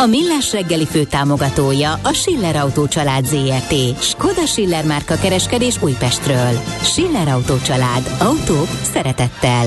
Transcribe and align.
A 0.00 0.06
Millás 0.06 0.52
reggeli 0.52 0.86
fő 0.86 1.04
támogatója 1.04 1.92
a 2.02 2.12
Schiller 2.12 2.56
Autó 2.56 2.88
család 2.88 3.24
ZRT. 3.26 4.02
Skoda 4.02 4.46
Schiller 4.46 4.84
márka 4.84 5.16
kereskedés 5.16 5.82
Újpestről. 5.82 6.60
Schiller 6.82 7.28
Autó 7.28 7.58
család. 7.58 8.16
Autók 8.18 8.68
szeretettel. 8.82 9.66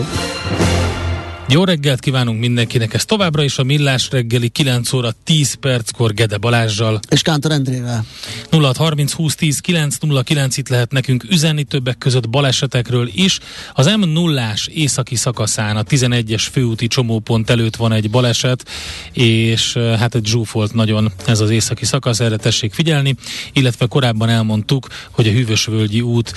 Jó 1.48 1.64
reggelt 1.64 2.00
kívánunk 2.00 2.40
mindenkinek, 2.40 2.94
ez 2.94 3.06
továbbra 3.06 3.44
is 3.44 3.58
a 3.58 3.64
Millás 3.64 4.10
reggeli 4.12 4.50
9 4.50 4.94
óra 4.94 5.12
10 5.24 5.54
perckor 5.54 6.14
Gede 6.14 6.38
Balázsjal. 6.38 7.00
És 7.10 7.22
Kántor 7.22 7.52
Endrével. 7.52 8.06
0 8.50 8.74
30 8.78 9.12
20 9.12 9.36
10 9.36 9.60
9 9.60 9.98
0 9.98 10.22
9 10.22 10.58
itt 10.58 10.70
lehet 10.70 10.92
nekünk 10.92 11.24
üzenni 11.30 11.64
többek 11.64 11.98
között 11.98 12.30
balesetekről 12.30 13.10
is. 13.14 13.40
Az 13.74 13.86
m 13.86 14.10
0 14.10 14.54
északi 14.68 15.16
szakaszán 15.16 15.78
a 15.78 15.84
11-es 15.84 16.48
főúti 16.52 16.88
csomópont 16.88 17.50
előtt 17.50 17.76
van 17.76 17.92
egy 17.92 18.10
baleset, 18.10 18.70
és 19.12 19.74
hát 19.74 20.16
egy 20.16 20.26
zsúfolt 20.26 20.74
nagyon 20.74 21.12
ez 21.26 21.40
az 21.40 21.50
északi 21.50 21.86
szakasz, 21.86 22.20
erre 22.20 22.38
tessék 22.38 22.74
figyelni, 22.74 23.16
illetve 23.54 23.86
korábban 23.86 24.30
elmondtuk, 24.30 24.88
hogy 25.12 25.28
a 25.28 25.32
Hűvösvölgyi 25.32 26.02
út 26.02 26.34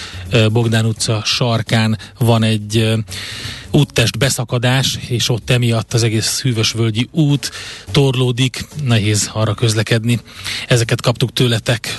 Bogdán 0.53 0.85
utca 0.85 1.23
sarkán 1.25 1.99
van 2.19 2.43
egy 2.43 2.95
úttest 3.71 4.19
beszakadás, 4.19 4.96
és 5.09 5.29
ott 5.29 5.51
emiatt 5.51 5.95
az 5.95 6.03
egész 6.03 6.41
hűvösvölgyi 6.43 7.09
út 7.13 7.51
torlódik, 7.91 8.65
nehéz 8.83 9.31
arra 9.33 9.55
közlekedni. 9.55 10.21
Ezeket 10.69 11.01
kaptuk 11.01 11.33
tőletek. 11.33 11.99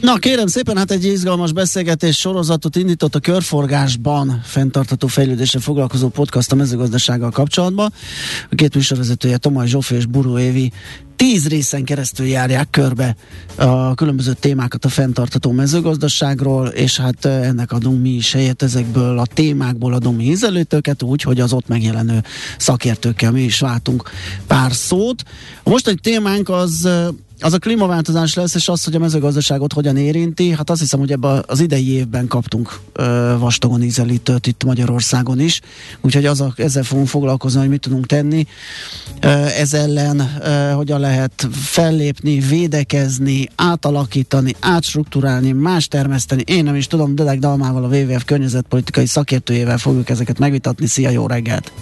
Na 0.00 0.16
kérem 0.16 0.46
szépen, 0.46 0.76
hát 0.76 0.90
egy 0.90 1.04
izgalmas 1.04 1.52
beszélgetés 1.52 2.16
sorozatot 2.18 2.76
indított 2.76 3.14
a 3.14 3.20
körforgásban 3.20 4.40
fenntartható 4.44 5.06
fejlődésre 5.06 5.58
foglalkozó 5.58 6.08
podcast 6.08 6.52
a 6.52 6.54
mezőgazdasággal 6.54 7.30
kapcsolatban. 7.30 7.92
A 8.50 8.54
két 8.54 8.74
műsorvezetője 8.74 9.36
Tomaj 9.36 9.66
Zsófi 9.66 9.94
és 9.94 10.06
Buró 10.06 10.38
Évi 10.38 10.72
tíz 11.16 11.48
részen 11.48 11.84
keresztül 11.84 12.26
járják 12.26 12.70
körbe 12.70 13.16
a 13.56 13.94
különböző 13.94 14.32
témákat 14.32 14.84
a 14.84 14.88
fenntartható 14.88 15.50
mezőgazdaságról, 15.50 16.66
és 16.66 16.98
hát 16.98 17.24
ennek 17.24 17.72
adunk 17.72 18.02
mi 18.02 18.10
is 18.10 18.32
helyet, 18.32 18.62
ezekből 18.62 19.18
a 19.18 19.26
témákból 19.26 19.92
adunk 19.92 20.16
mi 20.16 20.24
ízelőtőket, 20.24 21.02
úgy, 21.02 21.22
hogy 21.22 21.40
az 21.40 21.52
ott 21.52 21.68
megjelenő 21.68 22.22
szakértőkkel 22.58 23.30
mi 23.30 23.42
is 23.42 23.60
váltunk 23.60 24.10
pár 24.46 24.72
szót. 24.72 25.22
A 25.62 25.70
mostani 25.70 25.96
témánk 25.96 26.48
az 26.48 26.88
az 27.40 27.52
a 27.52 27.58
klímaváltozás 27.58 28.34
lesz, 28.34 28.54
és 28.54 28.68
az, 28.68 28.84
hogy 28.84 28.94
a 28.94 28.98
mezőgazdaságot 28.98 29.72
hogyan 29.72 29.96
érinti, 29.96 30.50
hát 30.50 30.70
azt 30.70 30.80
hiszem, 30.80 30.98
hogy 30.98 31.12
ebben 31.12 31.44
az 31.46 31.60
idei 31.60 31.90
évben 31.90 32.26
kaptunk 32.26 32.80
ö, 32.92 33.34
vastagon 33.38 33.82
ízelítőt 33.82 34.46
itt 34.46 34.64
Magyarországon 34.64 35.40
is, 35.40 35.60
úgyhogy 36.00 36.26
az 36.26 36.40
a, 36.40 36.52
ezzel 36.56 36.82
fogunk 36.82 37.08
foglalkozni, 37.08 37.60
hogy 37.60 37.68
mit 37.68 37.80
tudunk 37.80 38.06
tenni. 38.06 38.46
Ö, 39.20 39.28
ez 39.28 39.72
ellen 39.72 40.38
ö, 40.42 40.70
hogyan 40.70 41.00
lehet 41.00 41.48
fellépni, 41.52 42.38
védekezni, 42.38 43.48
átalakítani, 43.54 44.54
átstruktúrálni, 44.60 45.52
más 45.52 45.88
termeszteni. 45.88 46.42
Én 46.46 46.64
nem 46.64 46.74
is 46.74 46.86
tudom, 46.86 47.14
Dedek 47.14 47.38
Dalmával, 47.38 47.84
a 47.84 47.96
WWF 47.96 48.24
környezetpolitikai 48.24 49.06
szakértőjével 49.06 49.78
fogjuk 49.78 50.10
ezeket 50.10 50.38
megvitatni. 50.38 50.86
Szia, 50.86 51.10
jó 51.10 51.26
reggelt! 51.26 51.72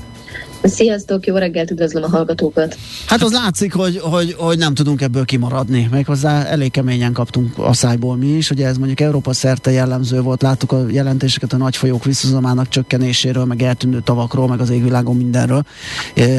Sziasztok, 0.62 1.26
jó 1.26 1.36
reggelt, 1.36 1.70
üdvözlöm 1.70 2.02
a 2.02 2.08
hallgatókat! 2.08 2.76
Hát 3.06 3.22
az 3.22 3.32
látszik, 3.32 3.72
hogy, 3.72 3.98
hogy, 3.98 4.34
hogy 4.38 4.58
nem 4.58 4.74
tudunk 4.74 5.00
ebből 5.00 5.24
kimaradni. 5.24 5.88
Méghozzá 5.90 6.44
elég 6.44 6.70
keményen 6.70 7.12
kaptunk 7.12 7.58
a 7.58 7.72
szájból 7.72 8.16
mi 8.16 8.26
is. 8.26 8.50
Ugye 8.50 8.66
ez 8.66 8.76
mondjuk 8.76 9.00
Európa 9.00 9.32
szerte 9.32 9.70
jellemző 9.70 10.20
volt. 10.20 10.42
Láttuk 10.42 10.72
a 10.72 10.84
jelentéseket 10.88 11.52
a 11.52 11.56
nagy 11.56 11.76
folyók 11.76 12.04
visszazomának 12.04 12.68
csökkenéséről, 12.68 13.44
meg 13.44 13.62
eltűnő 13.62 14.00
tavakról, 14.00 14.48
meg 14.48 14.60
az 14.60 14.70
égvilágon 14.70 15.16
mindenről. 15.16 15.62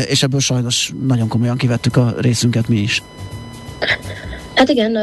És 0.06 0.24
ebből 0.24 0.40
sajnos 0.40 0.94
nagyon 1.07 1.28
komolyan 1.28 1.57
kivettük 1.57 1.97
a 1.97 2.13
részünket 2.18 2.68
mi 2.68 2.78
is. 2.78 3.03
Hát 4.59 4.69
igen, 4.69 4.97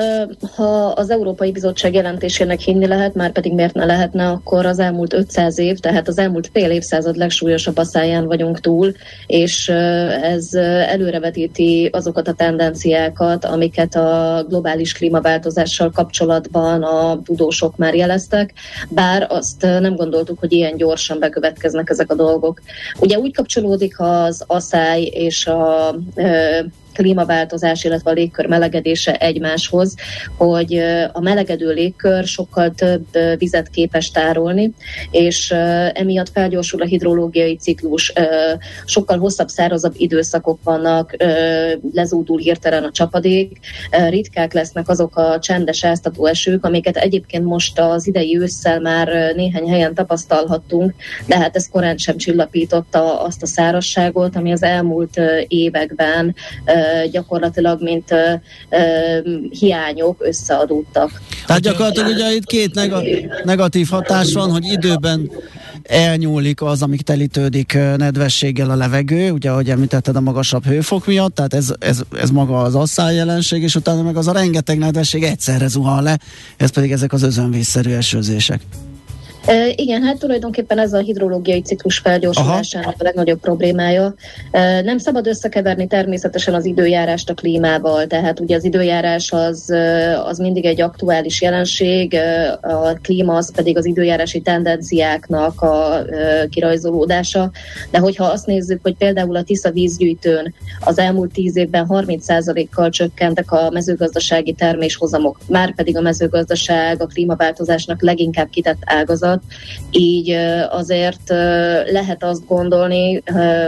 ha 0.54 0.86
az 0.86 1.10
Európai 1.10 1.52
Bizottság 1.52 1.94
jelentésének 1.94 2.60
hinni 2.60 2.86
lehet, 2.86 3.14
már 3.14 3.32
pedig 3.32 3.54
miért 3.54 3.74
ne 3.74 3.84
lehetne, 3.84 4.28
akkor 4.28 4.66
az 4.66 4.78
elmúlt 4.78 5.12
500 5.12 5.58
év, 5.58 5.78
tehát 5.78 6.08
az 6.08 6.18
elmúlt 6.18 6.50
fél 6.52 6.70
évszázad 6.70 7.16
legsúlyosabb 7.16 7.76
asszáján 7.76 8.26
vagyunk 8.26 8.60
túl, 8.60 8.92
és 9.26 9.68
ez 10.22 10.54
előrevetíti 10.88 11.88
azokat 11.92 12.28
a 12.28 12.32
tendenciákat, 12.32 13.44
amiket 13.44 13.94
a 13.94 14.44
globális 14.48 14.92
klímaváltozással 14.92 15.90
kapcsolatban 15.90 16.82
a 16.82 17.22
tudósok 17.22 17.76
már 17.76 17.94
jeleztek, 17.94 18.52
bár 18.88 19.26
azt 19.30 19.62
nem 19.62 19.96
gondoltuk, 19.96 20.38
hogy 20.38 20.52
ilyen 20.52 20.76
gyorsan 20.76 21.18
bekövetkeznek 21.18 21.90
ezek 21.90 22.10
a 22.10 22.14
dolgok. 22.14 22.60
Ugye 23.00 23.18
úgy 23.18 23.34
kapcsolódik 23.34 24.00
az 24.00 24.44
asszály 24.46 25.02
és 25.02 25.46
a 25.46 25.94
klímaváltozás, 26.96 27.84
illetve 27.84 28.10
a 28.10 28.14
légkör 28.14 28.46
melegedése 28.46 29.16
egymáshoz, 29.16 29.94
hogy 30.36 30.74
a 31.12 31.20
melegedő 31.20 31.72
légkör 31.72 32.24
sokkal 32.24 32.74
több 32.74 33.06
vizet 33.38 33.68
képes 33.68 34.10
tárolni, 34.10 34.72
és 35.10 35.50
emiatt 35.92 36.30
felgyorsul 36.32 36.82
a 36.82 36.84
hidrológiai 36.84 37.56
ciklus, 37.56 38.12
sokkal 38.84 39.18
hosszabb, 39.18 39.48
szárazabb 39.48 39.94
időszakok 39.96 40.58
vannak, 40.62 41.16
lezúdul 41.92 42.38
hirtelen 42.38 42.84
a 42.84 42.90
csapadék, 42.90 43.58
ritkák 44.08 44.52
lesznek 44.52 44.88
azok 44.88 45.16
a 45.16 45.38
csendes 45.38 45.84
áztató 45.84 46.26
esők, 46.26 46.64
amiket 46.64 46.96
egyébként 46.96 47.44
most 47.44 47.80
az 47.80 48.06
idei 48.06 48.38
ősszel 48.38 48.80
már 48.80 49.32
néhány 49.34 49.68
helyen 49.68 49.94
tapasztalhattunk, 49.94 50.94
de 51.26 51.38
hát 51.38 51.56
ez 51.56 51.68
korán 51.68 51.96
sem 51.96 52.16
csillapította 52.16 53.20
azt 53.20 53.42
a 53.42 53.46
szárasságot, 53.46 54.36
ami 54.36 54.52
az 54.52 54.62
elmúlt 54.62 55.20
években 55.48 56.34
gyakorlatilag, 57.10 57.82
mint 57.82 58.14
hiányok 59.50 60.16
összeadódtak. 60.19 61.20
Tehát 61.47 61.62
gyakorlatilag 61.62 62.10
ugye 62.10 62.34
itt 62.34 62.44
két 62.44 62.74
negatív 63.44 63.88
hatás 63.88 64.32
van, 64.32 64.50
hogy 64.50 64.64
időben 64.64 65.30
elnyúlik 65.82 66.62
az, 66.62 66.82
amik 66.82 67.02
telítődik 67.02 67.78
nedvességgel 67.97 68.70
a 68.70 68.76
levegő, 68.76 69.30
ugye 69.30 69.50
ahogy 69.50 69.70
említetted 69.70 70.16
a 70.16 70.20
magasabb 70.20 70.64
hőfok 70.64 71.06
miatt, 71.06 71.34
tehát 71.34 71.54
ez, 71.54 71.72
ez, 71.78 72.00
ez 72.20 72.30
maga 72.30 72.58
az 72.58 72.74
asszály 72.74 73.14
jelenség, 73.14 73.62
és 73.62 73.74
utána 73.74 74.03
meg 74.03 74.16
az 74.16 74.26
a 74.26 74.32
rengeteg 74.32 74.78
nedvesség 74.78 75.22
egyszerre 75.22 75.66
zuhan 75.66 76.03
le, 76.03 76.18
ez 76.56 76.70
pedig 76.70 76.92
ezek 76.92 77.12
az 77.12 77.22
özönvízszerű 77.22 77.91
esőzések. 77.91 78.60
E, 79.46 79.72
igen, 79.76 80.03
hát 80.03 80.18
tulajdonképpen 80.18 80.78
ez 80.78 80.92
a 80.92 80.98
hidrológiai 80.98 81.60
ciklus 81.60 81.98
felgyorsulásának 81.98 82.94
a 82.98 83.03
legnagyobb 83.03 83.41
problémája. 83.41 84.15
E, 84.50 84.80
nem 84.80 84.98
szabad 84.98 85.26
összekeverni 85.26 85.86
természetesen 85.86 86.54
az 86.54 86.65
időjárást 86.65 87.30
a 87.30 87.34
klímával, 87.34 88.06
tehát 88.06 88.41
ugye 88.41 88.56
az 88.56 88.65
időjárás 88.65 89.32
az, 89.32 89.74
az 90.24 90.38
mindig 90.38 90.65
egy 90.65 90.80
aktuális 90.80 91.42
jelenség, 91.42 92.16
a 92.60 92.92
klíma 93.03 93.34
az 93.34 93.53
pedig 93.53 93.76
az 93.76 93.84
időjárási 93.84 94.41
tendenciáknak 94.41 95.60
a 95.60 96.04
kirajzolódása, 96.50 97.50
de 97.91 97.98
hogyha 97.98 98.24
azt 98.24 98.47
nézzük, 98.47 98.78
hogy 98.82 98.97
például 98.97 99.36
a 99.36 99.42
Tisza 99.42 99.71
vízgyűjtőn 99.71 100.54
az 100.80 100.98
elmúlt 100.98 101.32
tíz 101.32 101.56
évben 101.56 101.86
30%-kal 101.88 102.91
csökkentek 102.91 103.53
a 103.53 103.71
mezőgazdasági 103.71 104.53
terméshozamok, 104.53 105.38
már 105.48 105.74
pedig 105.74 105.97
a 105.97 106.00
mezőgazdaság 106.00 107.03
a 107.03 107.06
klímaváltozásnak 107.06 108.03
leginkább 108.03 108.48
kitett 108.48 108.80
ágazat, 108.84 109.35
miatt, 109.36 109.42
így 109.91 110.30
azért 110.71 111.28
lehet 111.91 112.24
azt 112.24 112.47
gondolni 112.47 113.22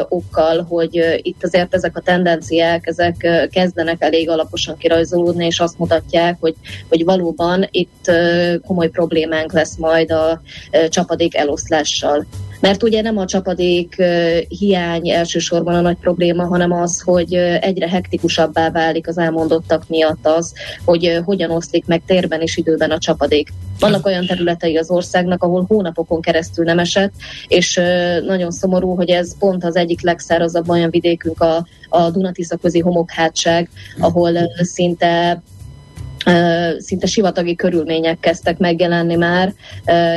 okkal, 0.09 0.63
hogy 0.63 1.21
itt 1.23 1.45
azért 1.45 1.75
ezek 1.75 1.97
a 1.97 2.01
tendenciák, 2.01 2.87
ezek 2.87 3.49
kezdenek 3.51 4.03
elég 4.03 4.31
alaposan 4.31 4.77
kirajzolódni, 4.77 5.47
és 5.47 5.61
azt 5.61 5.79
mutatják, 5.79 6.37
hogy, 6.41 6.55
hogy 6.89 7.05
valóban 7.05 7.69
itt 7.71 8.11
komoly 8.67 8.89
problémánk 8.89 9.53
lesz 9.53 9.77
majd 9.77 10.13
a 10.13 10.41
csapadék 10.89 11.37
eloszlással. 11.37 12.27
Mert 12.61 12.83
ugye 12.83 13.03
nem 13.03 13.19
a 13.19 13.27
csapadék 13.27 14.03
hiány 14.49 15.11
elsősorban 15.11 15.75
a 15.75 15.81
nagy 15.81 15.97
probléma, 15.97 16.47
hanem 16.47 16.73
az, 16.73 17.01
hogy 17.01 17.35
egyre 17.35 17.89
hektikusabbá 17.89 18.71
válik 18.71 19.09
az 19.09 19.19
elmondottak 19.19 19.89
miatt 19.89 20.27
az, 20.27 20.53
hogy 20.85 21.21
hogyan 21.25 21.51
oszlik 21.51 21.87
meg 21.87 22.03
térben 22.07 22.41
és 22.41 22.57
időben 22.57 22.91
a 22.91 22.99
csapadék. 22.99 23.53
Vannak 23.79 24.07
olyan 24.07 24.27
területei 24.27 24.77
az 24.77 24.91
országnak, 24.91 25.43
ahol 25.43 25.65
hónapokon 25.69 26.21
keresztül 26.21 26.65
nem 26.65 26.79
esett, 26.79 27.13
és 27.49 27.81
nagyon 28.27 28.51
szomorú, 28.51 28.95
hogy 28.95 29.11
ez 29.11 29.39
pont 29.39 29.65
az 29.65 29.77
egyik 29.77 30.03
legszárazabb 30.03 30.69
olyan 30.69 30.91
vidékünk 30.91 31.41
a, 31.41 31.67
a 31.89 32.11
Dunatisza 32.11 32.57
közi 32.57 32.81
homokhátság, 32.81 33.71
ahol 33.99 34.33
szinte 34.63 35.43
szinte 36.79 37.07
sivatagi 37.07 37.55
körülmények 37.55 38.21
kezdtek 38.21 38.59
megjelenni 38.59 39.15
már, 39.15 39.55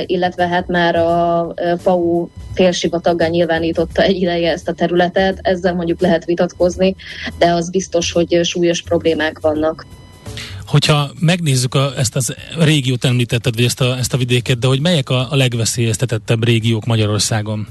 illetve 0.06 0.48
hát 0.48 0.68
már 0.68 0.96
a 0.96 1.54
FAU 1.78 2.28
félsivataggal 2.54 3.28
nyilvánította 3.28 4.02
egy 4.02 4.16
ideje 4.16 4.52
ezt 4.52 4.68
a 4.68 4.74
területet, 4.74 5.40
ezzel 5.42 5.74
mondjuk 5.74 6.02
lehet 6.02 6.26
vitatkozni, 6.26 6.96
de 7.38 7.52
az 7.52 7.70
biztos, 7.70 8.12
hogy 8.12 8.40
súlyos 8.44 8.82
problémák 8.82 9.40
vannak. 9.40 9.86
Hogyha 10.66 11.12
megnézzük 11.20 11.76
a, 11.76 11.92
ezt 11.98 12.16
az 12.16 12.36
régiót 12.60 13.06
említetted, 13.06 13.56
vagy 13.56 13.64
ezt 13.64 13.82
a, 13.82 13.98
ezt 13.98 14.14
a 14.14 14.18
vidéket, 14.18 14.60
de 14.60 14.68
hogy 14.68 14.82
melyek 14.82 15.10
a, 15.10 15.28
a 15.32 15.36
legveszélyeztetettebb 15.36 16.46
régiók 16.46 16.86
Magyarországon? 16.86 17.68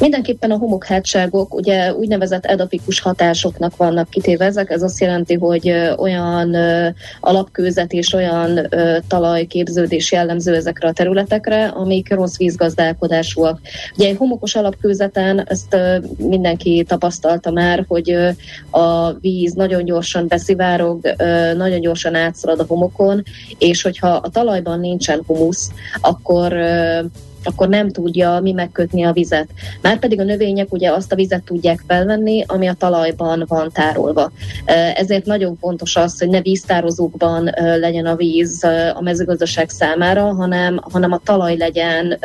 Mindenképpen 0.00 0.50
a 0.50 0.56
homokhátságok 0.56 1.54
ugye 1.54 1.94
úgynevezett 1.94 2.44
edapikus 2.44 3.00
hatásoknak 3.00 3.76
vannak 3.76 4.10
kitéve 4.10 4.44
ezek. 4.44 4.70
Ez 4.70 4.82
azt 4.82 5.00
jelenti, 5.00 5.34
hogy 5.34 5.72
olyan 5.96 6.56
alapkőzet 7.20 7.92
és 7.92 8.12
olyan 8.12 8.68
talajképződés 9.08 10.12
jellemző 10.12 10.54
ezekre 10.54 10.88
a 10.88 10.92
területekre, 10.92 11.66
amik 11.66 12.14
rossz 12.14 12.36
vízgazdálkodásúak. 12.36 13.60
Ugye 13.96 14.08
egy 14.08 14.16
homokos 14.16 14.54
alapkőzeten 14.54 15.46
ezt 15.48 15.76
mindenki 16.16 16.84
tapasztalta 16.88 17.50
már, 17.50 17.84
hogy 17.88 18.16
a 18.70 19.12
víz 19.12 19.52
nagyon 19.52 19.84
gyorsan 19.84 20.26
beszivárog, 20.28 21.14
nagyon 21.56 21.80
gyorsan 21.80 22.14
átszalad 22.14 22.60
a 22.60 22.64
homokon, 22.68 23.22
és 23.58 23.82
hogyha 23.82 24.08
a 24.08 24.28
talajban 24.28 24.80
nincsen 24.80 25.22
humusz, 25.26 25.70
akkor 26.00 26.56
akkor 27.46 27.68
nem 27.68 27.90
tudja 27.90 28.40
mi 28.42 28.52
megkötni 28.52 29.04
a 29.04 29.12
vizet. 29.12 29.48
Márpedig 29.82 30.20
a 30.20 30.24
növények 30.24 30.72
ugye 30.72 30.90
azt 30.90 31.12
a 31.12 31.16
vizet 31.16 31.42
tudják 31.42 31.82
felvenni, 31.86 32.44
ami 32.46 32.66
a 32.66 32.74
talajban 32.78 33.44
van 33.48 33.70
tárolva. 33.72 34.32
Ezért 34.94 35.24
nagyon 35.24 35.56
fontos 35.60 35.96
az, 35.96 36.18
hogy 36.18 36.28
ne 36.28 36.40
víztározókban 36.40 37.50
legyen 37.56 38.06
a 38.06 38.16
víz 38.16 38.64
a 38.94 39.00
mezőgazdaság 39.00 39.70
számára, 39.70 40.34
hanem, 40.34 40.80
hanem 40.92 41.12
a 41.12 41.20
talaj 41.24 41.56
legyen 41.56 42.18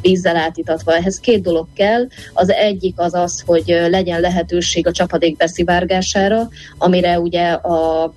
vízzel 0.00 0.36
átítatva. 0.36 0.96
Ehhez 0.96 1.20
két 1.20 1.42
dolog 1.42 1.66
kell. 1.74 2.06
Az 2.32 2.50
egyik 2.50 2.94
az 2.96 3.14
az, 3.14 3.42
hogy 3.46 3.80
legyen 3.90 4.20
lehetőség 4.20 4.86
a 4.86 4.92
csapadék 4.92 5.36
beszivárgására, 5.36 6.48
amire 6.78 7.20
ugye 7.20 7.48
a 7.50 8.12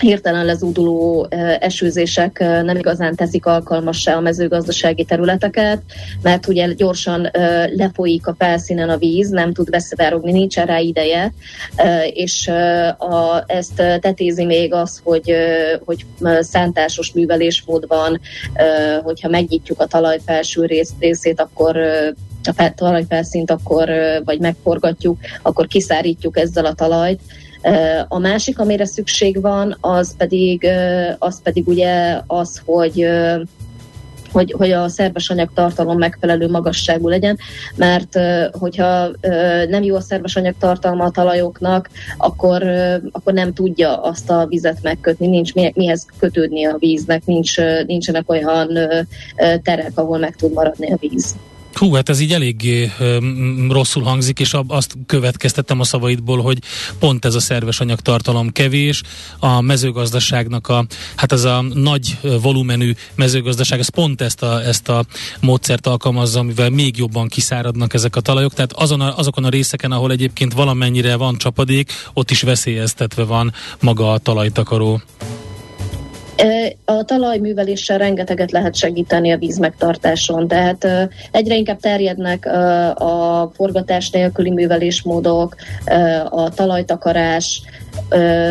hirtelen 0.00 0.44
lezúduló 0.44 1.26
esőzések 1.60 2.38
nem 2.38 2.76
igazán 2.76 3.14
teszik 3.14 3.46
alkalmassá 3.46 4.16
a 4.16 4.20
mezőgazdasági 4.20 5.04
területeket, 5.04 5.82
mert 6.22 6.46
ugye 6.46 6.72
gyorsan 6.72 7.30
lefolyik 7.76 8.26
a 8.26 8.34
felszínen 8.38 8.88
a 8.88 8.96
víz, 8.96 9.28
nem 9.28 9.52
tud 9.52 9.70
beszivárogni, 9.70 10.32
nincs 10.32 10.56
rá 10.56 10.78
ideje, 10.78 11.32
és 12.12 12.48
a, 12.98 13.44
ezt 13.46 13.74
tetézi 14.00 14.44
még 14.44 14.74
az, 14.74 15.00
hogy, 15.04 15.34
hogy 15.84 16.06
szántásos 16.40 17.12
művelésmód 17.12 17.84
van, 17.86 18.20
hogyha 19.02 19.28
megnyitjuk 19.28 19.80
a 19.80 19.86
talaj 19.86 20.18
felső 20.26 20.64
rész, 20.64 20.92
részét, 21.00 21.40
akkor 21.40 21.76
a 22.56 22.74
talajfelszínt, 22.74 23.50
akkor, 23.50 23.90
vagy 24.24 24.38
megforgatjuk, 24.38 25.18
akkor 25.42 25.66
kiszárítjuk 25.66 26.38
ezzel 26.38 26.64
a 26.64 26.74
talajt, 26.74 27.20
a 28.08 28.18
másik, 28.18 28.58
amire 28.58 28.84
szükség 28.84 29.40
van, 29.40 29.76
az 29.80 30.16
pedig, 30.16 30.66
az 31.18 31.42
pedig 31.42 31.68
ugye 31.68 32.20
az, 32.26 32.62
hogy 32.64 33.06
hogy, 34.32 34.54
hogy 34.58 34.70
a 34.70 34.88
szerves 34.88 35.30
anyag 35.30 35.48
tartalom 35.54 35.98
megfelelő 35.98 36.48
magasságú 36.48 37.08
legyen, 37.08 37.38
mert 37.76 38.18
hogyha 38.52 39.10
nem 39.68 39.82
jó 39.82 39.96
a 39.96 40.00
szerves 40.00 40.36
anyag 40.36 40.54
tartalma 40.58 41.04
a 41.04 41.10
talajoknak, 41.10 41.90
akkor, 42.16 42.62
akkor 43.12 43.32
nem 43.32 43.52
tudja 43.52 43.96
azt 44.02 44.30
a 44.30 44.46
vizet 44.46 44.78
megkötni, 44.82 45.26
nincs 45.26 45.54
mihez 45.54 46.06
kötődni 46.18 46.66
a 46.66 46.76
víznek, 46.78 47.24
nincs, 47.24 47.56
nincsenek 47.86 48.30
olyan 48.30 48.78
terek, 49.62 49.92
ahol 49.94 50.18
meg 50.18 50.36
tud 50.36 50.52
maradni 50.52 50.92
a 50.92 50.96
víz. 51.00 51.34
Hú, 51.74 51.94
hát 51.94 52.08
ez 52.08 52.20
így 52.20 52.32
elég 52.32 52.90
rosszul 53.68 54.02
hangzik, 54.02 54.40
és 54.40 54.56
azt 54.66 54.96
következtettem 55.06 55.80
a 55.80 55.84
szavaidból, 55.84 56.42
hogy 56.42 56.58
pont 56.98 57.24
ez 57.24 57.34
a 57.34 57.40
szerves 57.40 57.80
anyagtartalom 57.80 58.50
kevés, 58.52 59.02
a 59.38 59.60
mezőgazdaságnak 59.60 60.68
a, 60.68 60.86
hát 61.16 61.32
ez 61.32 61.44
a 61.44 61.62
nagy 61.74 62.18
volumenű 62.42 62.92
mezőgazdaság, 63.14 63.78
ez 63.78 63.88
pont 63.88 64.20
ezt 64.20 64.42
a, 64.42 64.64
ezt 64.64 64.88
a 64.88 65.04
módszert 65.40 65.86
alkalmazza, 65.86 66.38
amivel 66.38 66.70
még 66.70 66.96
jobban 66.96 67.28
kiszáradnak 67.28 67.94
ezek 67.94 68.16
a 68.16 68.20
talajok, 68.20 68.54
tehát 68.54 68.72
azon 68.72 69.00
a, 69.00 69.18
azokon 69.18 69.44
a 69.44 69.48
részeken, 69.48 69.92
ahol 69.92 70.10
egyébként 70.10 70.52
valamennyire 70.52 71.16
van 71.16 71.36
csapadék, 71.36 71.92
ott 72.12 72.30
is 72.30 72.42
veszélyeztetve 72.42 73.24
van 73.24 73.52
maga 73.80 74.12
a 74.12 74.18
talajtakaró. 74.18 75.00
A 76.84 77.02
talajműveléssel 77.04 77.98
rengeteget 77.98 78.50
lehet 78.50 78.74
segíteni 78.74 79.32
a 79.32 79.36
víz 79.38 79.58
megtartáson, 79.58 80.48
tehát 80.48 80.86
egyre 81.30 81.56
inkább 81.56 81.80
terjednek 81.80 82.46
a 83.00 83.50
forgatás 83.54 84.10
nélküli 84.10 84.50
művelésmódok, 84.50 85.54
a 86.30 86.48
talajtakarás, 86.48 87.62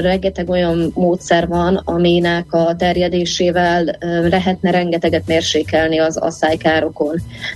rengeteg 0.01 0.49
olyan 0.49 0.91
módszer 0.95 1.47
van, 1.47 1.81
aminek 1.85 2.53
a 2.53 2.75
terjedésével 2.75 3.97
lehetne 4.29 4.71
rengeteget 4.71 5.27
mérsékelni 5.27 5.99
az 5.99 6.17
asszálykárokon. 6.17 7.15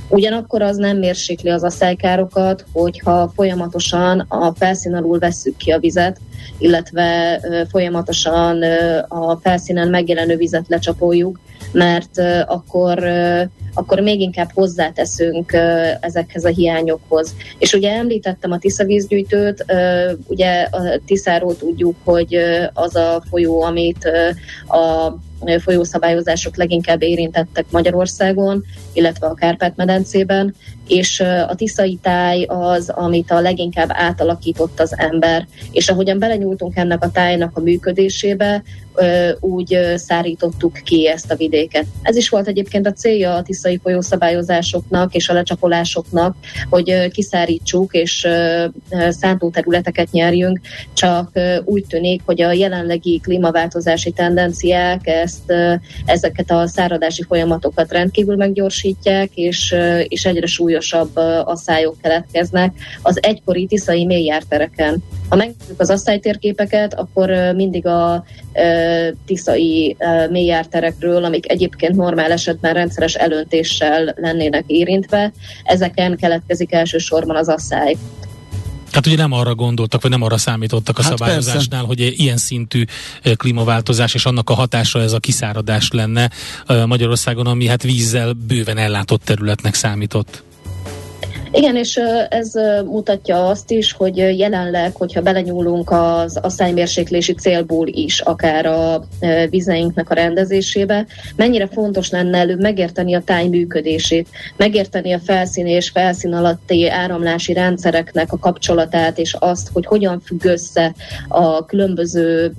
Ugyanakkor 0.10 0.62
az 0.62 0.78
nem 0.78 0.98
mérsékli 0.98 1.50
az 1.50 1.64
asszálykárokat, 1.64 2.66
hogyha 2.74 3.32
folyamatosan 3.36 4.26
a 4.28 4.54
felszín 4.56 4.96
alul 4.96 5.20
vesszük 5.20 5.58
ki 5.58 5.72
a 5.72 5.80
vizet, 5.80 6.18
illetve 6.58 7.40
folyamatosan 7.70 8.64
a 9.08 9.36
felszínen 9.36 9.88
megjelenő 9.88 10.36
vizet 10.36 10.68
lecsapoljuk, 10.68 11.40
mert 11.72 12.20
akkor, 12.46 13.04
akkor 13.74 14.00
még 14.00 14.20
inkább 14.20 14.50
hozzáteszünk 14.54 15.54
ezekhez 16.00 16.46
a 16.46 16.50
hiányokhoz. 16.50 17.36
És 17.58 17.74
ugye 17.74 17.92
említettem 17.92 18.52
a 18.52 18.58
Tisza 18.58 18.84
vízgyűjtőt, 18.84 19.66
ugye 20.28 20.68
a 20.72 21.00
Tiszáról 21.06 21.58
tudjuk, 21.58 21.96
hogy 22.04 22.38
az 22.74 22.96
a 22.96 23.24
folyó, 23.30 23.62
amit 23.62 24.10
a 24.68 25.14
folyószabályozások 25.60 26.58
leginkább 26.58 27.02
érintettek 27.02 27.66
Magyarországon, 27.72 28.64
illetve 28.94 29.28
a 29.28 29.34
Kárpát-medencében, 29.34 30.56
és 30.88 31.20
a 31.20 31.56
tiszai 31.56 32.00
táj 32.02 32.44
az, 32.44 32.90
amit 32.90 33.32
a 33.32 33.40
leginkább 33.40 33.90
átalakított 33.92 34.80
az 34.80 34.98
ember. 34.98 35.48
És 35.72 35.90
ahogyan 35.90 36.20
belenyúltunk 36.20 36.76
ennek 36.76 37.04
a 37.04 37.12
tájnak 37.12 37.58
a 37.58 37.62
működésébe, 37.62 38.64
úgy 39.40 39.80
szárítottuk 39.96 40.74
ki 40.84 41.08
ezt 41.08 41.32
a 41.32 41.36
vidéket. 41.36 41.86
Ez 42.02 42.16
is 42.16 42.30
volt 42.30 42.48
egyébként 42.48 42.88
a 42.88 42.94
célja 42.94 43.36
a 43.36 43.42
tiszai 43.42 43.80
folyószabályozásoknak 43.84 45.14
és 45.14 45.30
a 45.30 45.34
lecsapolásoknak, 45.34 46.36
hogy 46.70 47.08
kiszárítsuk 47.12 47.94
és 47.94 48.28
szántó 49.10 49.50
területeket 49.50 50.12
nyerjünk, 50.12 50.60
csak 50.94 51.40
úgy 51.64 51.86
tűnik, 51.86 52.22
hogy 52.26 52.42
a 52.42 52.52
jelenlegi 52.52 53.20
klímaváltozási 53.24 54.12
tendenciák 54.12 55.08
ezt, 55.08 55.54
ezeket 56.06 56.52
a 56.52 56.68
száradási 56.68 57.24
folyamatokat 57.24 57.92
rendkívül 57.92 58.36
meggyorsítják, 58.36 59.30
és, 59.34 59.76
és 60.08 60.26
egyre 60.26 60.46
súlyosabb 60.46 61.16
asszályok 61.44 61.96
keletkeznek 62.02 62.74
az 63.02 63.20
egykori 63.24 63.66
tiszai 63.66 64.06
mélyjártereken. 64.06 65.04
Ha 65.34 65.40
megnézzük 65.40 65.80
az 65.80 65.90
asszálytérképeket, 65.90 66.94
akkor 66.94 67.30
mindig 67.56 67.86
a 67.86 68.24
tiszai 69.26 69.98
mélyárterekről, 70.30 71.24
amik 71.24 71.52
egyébként 71.52 71.96
normál 71.96 72.32
esetben 72.32 72.74
rendszeres 72.74 73.14
elöntéssel 73.14 74.14
lennének 74.18 74.64
érintve, 74.68 75.32
ezeken 75.64 76.18
keletkezik 76.18 76.72
elsősorban 76.72 77.36
az 77.36 77.48
asszály. 77.48 77.96
Hát 78.92 79.08
ugye 79.08 79.16
nem 79.16 79.32
arra 79.32 79.56
gondoltak, 79.56 80.02
vagy 80.02 80.12
nem 80.12 80.22
arra 80.22 80.38
számítottak 80.38 80.98
a 80.98 81.02
hát 81.02 81.12
szabályozásnál, 81.12 81.86
persze. 81.86 81.86
hogy 81.86 82.20
ilyen 82.20 82.38
szintű 82.38 82.84
klímaváltozás 83.36 84.14
és 84.14 84.26
annak 84.26 84.50
a 84.50 84.54
hatása 84.54 85.02
ez 85.02 85.14
a 85.14 85.20
kiszáradás 85.20 85.92
lenne 85.92 86.30
Magyarországon, 86.86 87.48
ami 87.48 87.68
hát 87.68 87.84
vízzel 87.84 88.34
bőven 88.48 88.78
ellátott 88.78 89.24
területnek 89.24 89.74
számított. 89.74 90.44
Igen, 91.56 91.76
és 91.76 92.00
ez 92.30 92.54
mutatja 92.86 93.48
azt 93.48 93.72
is, 93.72 93.94
hogy 93.94 94.18
jelenleg, 94.18 94.96
hogyha 94.96 95.22
belenyúlunk 95.22 95.92
az 95.92 96.38
asszálymérséklési 96.42 97.34
célból 97.34 97.88
is, 97.88 98.20
akár 98.20 98.66
a 98.66 99.04
vizeinknek 99.50 100.10
a 100.10 100.14
rendezésébe, 100.14 101.06
mennyire 101.36 101.68
fontos 101.68 102.10
lenne 102.10 102.38
előbb 102.38 102.62
megérteni 102.62 103.14
a 103.14 103.22
táj 103.26 103.48
működését, 103.48 104.28
megérteni 104.58 105.12
a 105.12 105.20
felszín 105.20 105.68
és 105.68 105.90
felszín 105.90 106.34
alatti 106.34 106.90
áramlási 106.90 107.54
rendszereknek 107.54 108.32
a 108.32 108.40
kapcsolatát, 108.40 109.18
és 109.18 109.36
azt, 109.40 109.70
hogy 109.74 109.86
hogyan 109.86 110.20
függ 110.20 110.46
össze 110.46 110.94
a 111.28 111.66
különböző 111.66 112.54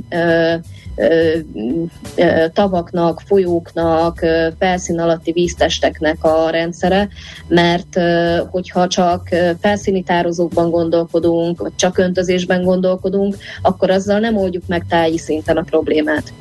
tavaknak, 2.53 3.21
folyóknak, 3.27 4.27
felszín 4.59 5.01
alatti 5.01 5.33
víztesteknek 5.33 6.25
a 6.25 6.51
rendszere, 6.51 7.09
mert 7.49 7.99
hogyha 8.51 8.84
csak 8.87 9.29
felszíni 9.61 10.03
tározókban 10.03 10.71
gondolkodunk, 10.71 11.61
vagy 11.61 11.75
csak 11.77 11.99
öntözésben 11.99 12.63
gondolkodunk, 12.63 13.37
akkor 13.63 13.91
azzal 13.91 14.19
nem 14.19 14.37
oldjuk 14.37 14.67
meg 14.67 14.87
táji 14.89 15.19
szinten 15.19 15.57
a 15.57 15.63
problémát. 15.63 16.33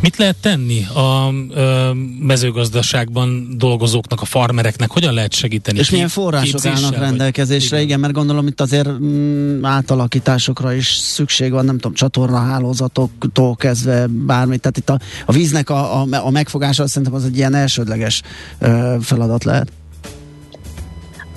Mit 0.00 0.16
lehet 0.16 0.36
tenni 0.36 0.84
a 0.94 1.32
ö, 1.50 1.90
mezőgazdaságban 2.20 3.54
dolgozóknak, 3.56 4.20
a 4.20 4.24
farmereknek? 4.24 4.90
Hogyan 4.90 5.14
lehet 5.14 5.32
segíteni? 5.32 5.78
És 5.78 5.90
milyen 5.90 6.08
források 6.08 6.66
állnak 6.66 6.96
rendelkezésre? 6.96 7.76
Igen. 7.76 7.88
igen, 7.88 8.00
mert 8.00 8.12
gondolom 8.12 8.46
itt 8.46 8.60
azért 8.60 8.88
mm, 8.88 9.64
átalakításokra 9.64 10.72
is 10.72 10.88
szükség 10.88 11.50
van, 11.52 11.64
nem 11.64 11.74
tudom, 11.74 11.94
csatornahálózatoktól 11.94 13.56
kezdve 13.56 14.06
bármit. 14.06 14.60
Tehát 14.60 14.76
itt 14.76 14.90
a, 14.90 14.98
a 15.26 15.32
víznek 15.32 15.70
a, 15.70 16.00
a, 16.00 16.06
a 16.10 16.30
megfogása 16.30 16.86
szerintem 16.86 17.14
az 17.14 17.24
egy 17.24 17.36
ilyen 17.36 17.54
elsődleges 17.54 18.22
ö, 18.58 18.96
feladat 19.00 19.44
lehet. 19.44 19.68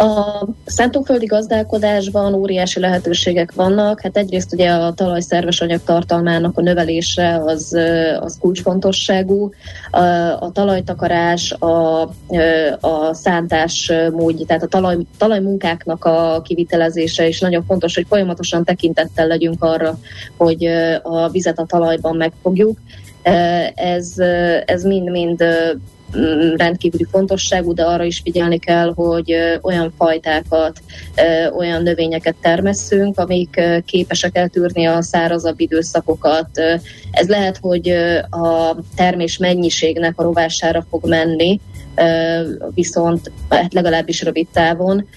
A 0.01 0.47
szántóföldi 0.65 1.25
gazdálkodásban 1.25 2.33
óriási 2.33 2.79
lehetőségek 2.79 3.53
vannak. 3.53 4.01
Hát 4.01 4.17
egyrészt 4.17 4.53
ugye 4.53 4.71
a 4.71 4.93
talaj 4.93 5.21
szerves 5.21 5.61
anyag 5.61 5.83
tartalmának 5.83 6.57
a 6.57 6.61
növelése 6.61 7.41
az, 7.45 7.77
az 8.19 8.37
kulcsfontosságú. 8.39 9.49
A, 9.91 9.99
a 10.39 10.51
talajtakarás, 10.53 11.51
a, 11.51 12.01
a 12.79 13.13
szántás 13.13 13.91
módja, 14.11 14.45
tehát 14.45 14.63
a 14.63 14.67
talaj, 14.67 14.97
talajmunkáknak 15.17 16.05
a 16.05 16.41
kivitelezése 16.43 17.27
is 17.27 17.39
nagyon 17.39 17.63
fontos, 17.65 17.95
hogy 17.95 18.05
folyamatosan 18.09 18.63
tekintettel 18.63 19.27
legyünk 19.27 19.63
arra, 19.63 19.97
hogy 20.37 20.65
a 21.03 21.29
vizet 21.29 21.59
a 21.59 21.65
talajban 21.65 22.15
megfogjuk. 22.15 22.77
Ez, 23.75 24.13
ez 24.65 24.83
mind-mind 24.83 25.43
rendkívüli 26.55 27.07
fontosságú, 27.11 27.73
de 27.73 27.83
arra 27.83 28.03
is 28.03 28.21
figyelni 28.23 28.59
kell, 28.59 28.93
hogy 28.95 29.35
olyan 29.61 29.93
fajtákat, 29.97 30.81
olyan 31.57 31.83
növényeket 31.83 32.35
termesszünk, 32.41 33.19
amik 33.19 33.61
képesek 33.85 34.37
eltűrni 34.37 34.85
a 34.85 35.01
szárazabb 35.01 35.59
időszakokat. 35.59 36.49
Ez 37.11 37.27
lehet, 37.27 37.57
hogy 37.61 37.89
a 38.29 38.75
termés 38.95 39.37
mennyiségnek 39.37 40.19
a 40.19 40.23
rovására 40.23 40.85
fog 40.89 41.07
menni, 41.07 41.59
viszont 42.73 43.31
hát 43.49 43.73
legalábbis 43.73 44.21
rövid 44.21 44.47
távon, 44.53 45.07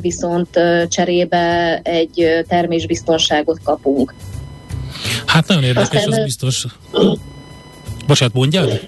viszont 0.00 0.60
cserébe 0.88 1.80
egy 1.82 2.44
termésbiztonságot 2.48 3.62
kapunk. 3.62 4.14
Hát 5.26 5.48
nagyon 5.48 5.62
érdekes, 5.62 6.04
Aztán, 6.04 6.18
az 6.18 6.24
biztos. 6.24 6.66
Bocsát, 8.06 8.32
mondjad? 8.32 8.80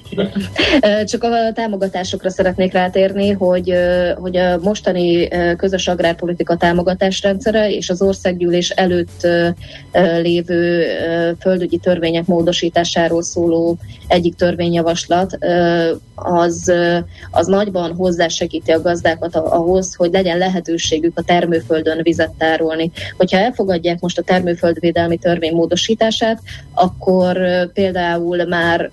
Csak 1.05 1.23
a 1.23 1.53
támogatásokra 1.55 2.31
szeretnék 2.31 2.73
rátérni, 2.73 3.31
hogy, 3.31 3.75
hogy 4.17 4.37
a 4.37 4.59
mostani 4.63 5.29
közös 5.57 5.89
agrárpolitika 5.89 6.57
támogatásrendszere 6.57 7.71
és 7.71 7.91
az 7.91 8.03
országgyűlés 8.03 8.71
előtt 8.71 9.27
lévő 10.23 10.87
földügyi 11.41 11.77
törvények 11.77 12.27
módosításáról 12.27 13.23
szóló 13.23 13.79
egyik 14.09 14.35
törvényjavaslat, 14.35 15.39
az, 16.15 16.73
az 17.31 17.47
nagyban 17.47 17.95
hozzásegíti 17.95 18.71
a 18.71 18.83
gazdákat 18.83 19.37
ahhoz, 19.37 19.95
hogy 19.95 20.13
legyen 20.13 20.39
lehetőségük 20.39 21.19
a 21.19 21.23
termőföldön 21.23 22.01
vizet 22.03 22.31
tárolni. 22.39 22.91
Hogyha 23.17 23.39
elfogadják 23.39 24.01
most 24.01 24.19
a 24.19 24.23
termőföldvédelmi 24.23 25.17
törvény 25.17 25.55
módosítását, 25.55 26.41
akkor 26.75 27.39
például 27.73 28.45
már 28.45 28.91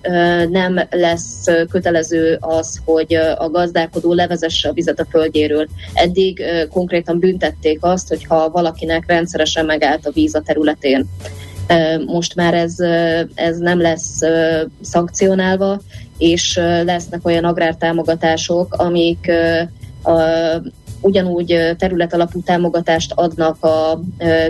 nem 0.50 0.80
lesz 0.90 1.44
kötelező 1.70 2.36
az, 2.40 2.80
hogy 2.84 3.14
a 3.14 3.50
gazdálkodó 3.50 4.12
levezesse 4.12 4.68
a 4.68 4.72
vizet 4.72 5.00
a 5.00 5.06
földjéről. 5.10 5.66
Eddig 5.94 6.42
konkrétan 6.70 7.18
büntették 7.18 7.78
azt, 7.80 8.08
hogyha 8.08 8.50
valakinek 8.50 9.04
rendszeresen 9.06 9.64
megállt 9.64 10.06
a 10.06 10.10
víz 10.10 10.34
a 10.34 10.40
területén. 10.40 11.06
Most 12.06 12.34
már 12.34 12.54
ez, 12.54 12.78
ez 13.34 13.58
nem 13.58 13.80
lesz 13.80 14.20
szankcionálva, 14.82 15.80
és 16.18 16.56
lesznek 16.84 17.26
olyan 17.26 17.44
agrártámogatások, 17.44 18.74
amik 18.74 19.32
ugyanúgy 21.04 21.74
területalapú 21.78 22.42
támogatást 22.42 23.12
adnak 23.14 23.64
a 23.64 24.00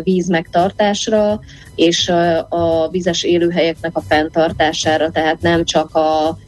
víz 0.03 0.29
megtartásra, 0.29 1.41
és 1.75 2.09
a 2.49 2.89
vizes 2.91 3.23
élőhelyeknek 3.23 3.97
a 3.97 4.01
fenntartására, 4.09 5.11
tehát 5.11 5.41
nem 5.41 5.65
csak 5.65 5.95
a 5.95 6.39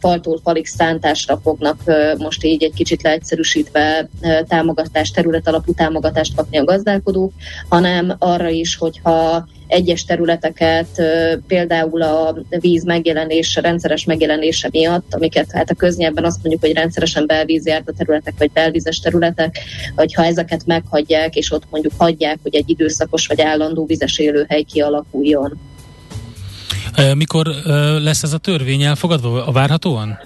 faltól 0.00 0.40
falig 0.42 0.66
szántásra 0.66 1.40
fognak 1.42 1.82
most 2.18 2.44
így 2.44 2.62
egy 2.62 2.74
kicsit 2.74 3.02
leegyszerűsítve 3.02 4.08
támogatást, 4.48 5.14
terület 5.14 5.48
alapú 5.48 5.72
támogatást 5.72 6.34
kapni 6.34 6.58
a 6.58 6.64
gazdálkodók, 6.64 7.32
hanem 7.68 8.14
arra 8.18 8.48
is, 8.48 8.76
hogyha 8.76 9.46
egyes 9.72 10.04
területeket, 10.04 11.02
például 11.46 12.02
a 12.02 12.36
víz 12.48 12.84
megjelenése, 12.84 13.60
rendszeres 13.60 14.04
megjelenése 14.04 14.68
miatt, 14.72 15.14
amiket 15.14 15.50
hát 15.52 15.70
a 15.70 15.74
köznyelben 15.74 16.24
azt 16.24 16.38
mondjuk, 16.42 16.64
hogy 16.64 16.72
rendszeresen 16.72 17.26
belvízjárt 17.26 17.94
területek, 17.96 18.34
vagy 18.38 18.50
belvízes 18.52 18.98
területek, 18.98 19.58
hogyha 19.96 20.24
ezeket 20.24 20.66
meghagyják, 20.66 21.36
és 21.36 21.52
ott 21.52 21.62
mondjuk 21.70 21.92
hagyják, 21.96 22.38
hogy 22.42 22.54
egy 22.54 22.70
időszakos 22.70 23.26
vagy 23.26 23.40
állandó 23.40 23.86
vizes 23.86 24.18
élőhely 24.18 24.62
kialakuljon. 24.62 25.60
Mikor 27.14 27.46
lesz 28.02 28.22
ez 28.22 28.32
a 28.32 28.38
törvény 28.38 28.82
elfogadva? 28.82 29.46
A 29.46 29.52
várhatóan? 29.52 30.18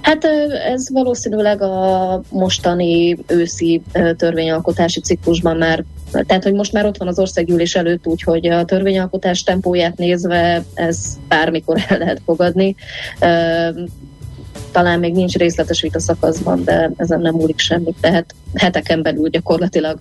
Hát 0.00 0.24
ez 0.72 0.90
valószínűleg 0.92 1.62
a 1.62 2.22
mostani 2.30 3.18
őszi 3.26 3.82
törvényalkotási 4.16 5.00
ciklusban 5.00 5.56
már 5.56 5.84
tehát, 6.10 6.42
hogy 6.42 6.54
most 6.54 6.72
már 6.72 6.86
ott 6.86 6.96
van 6.96 7.08
az 7.08 7.18
országgyűlés 7.18 7.74
előtt, 7.74 8.06
úgyhogy 8.06 8.46
a 8.46 8.64
törvényalkotás 8.64 9.42
tempóját 9.42 9.96
nézve 9.96 10.64
ez 10.74 11.18
bármikor 11.28 11.78
el 11.88 11.98
lehet 11.98 12.22
fogadni. 12.24 12.74
Talán 14.72 14.98
még 14.98 15.12
nincs 15.12 15.36
részletes 15.36 15.80
vita 15.80 16.00
szakaszban, 16.00 16.64
de 16.64 16.90
ezen 16.96 17.20
nem 17.20 17.34
múlik 17.34 17.58
semmit, 17.58 17.96
tehát 18.00 18.34
heteken 18.54 19.02
belül 19.02 19.28
gyakorlatilag 19.28 19.98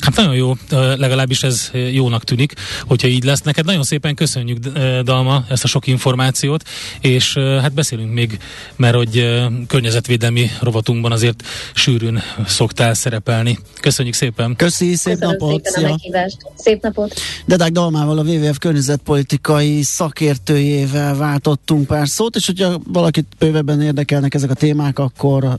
Hát 0.00 0.16
nagyon 0.16 0.34
jó, 0.34 0.52
legalábbis 0.96 1.42
ez 1.42 1.70
jónak 1.90 2.24
tűnik, 2.24 2.52
hogyha 2.86 3.08
így 3.08 3.24
lesz. 3.24 3.40
Neked 3.40 3.64
nagyon 3.64 3.82
szépen 3.82 4.14
köszönjük, 4.14 4.58
Dalma, 5.02 5.44
ezt 5.48 5.64
a 5.64 5.66
sok 5.66 5.86
információt, 5.86 6.64
és 7.00 7.34
hát 7.36 7.72
beszélünk 7.72 8.12
még, 8.12 8.38
mert 8.76 8.94
hogy 8.94 9.38
környezetvédelmi 9.66 10.50
rovatunkban 10.60 11.12
azért 11.12 11.42
sűrűn 11.74 12.22
szoktál 12.46 12.94
szerepelni. 12.94 13.58
Köszönjük 13.80 14.14
szépen! 14.14 14.56
Köszi, 14.56 14.94
szép 14.94 15.18
Köszönöm 15.18 15.36
napot! 15.38 15.66
Szépen 15.66 16.32
Szép 16.56 16.82
napot! 16.82 17.14
Dedák 17.46 17.70
Dalmával, 17.70 18.18
a 18.18 18.22
WWF 18.22 18.58
környezetpolitikai 18.58 19.82
szakértőjével 19.82 21.16
váltottunk 21.16 21.86
pár 21.86 22.08
szót, 22.08 22.36
és 22.36 22.46
hogyha 22.46 22.80
valakit 22.92 23.26
bővebben 23.38 23.82
érdekelnek 23.82 24.34
ezek 24.34 24.50
a 24.50 24.54
témák, 24.54 24.98
akkor 24.98 25.44
uh, 25.44 25.50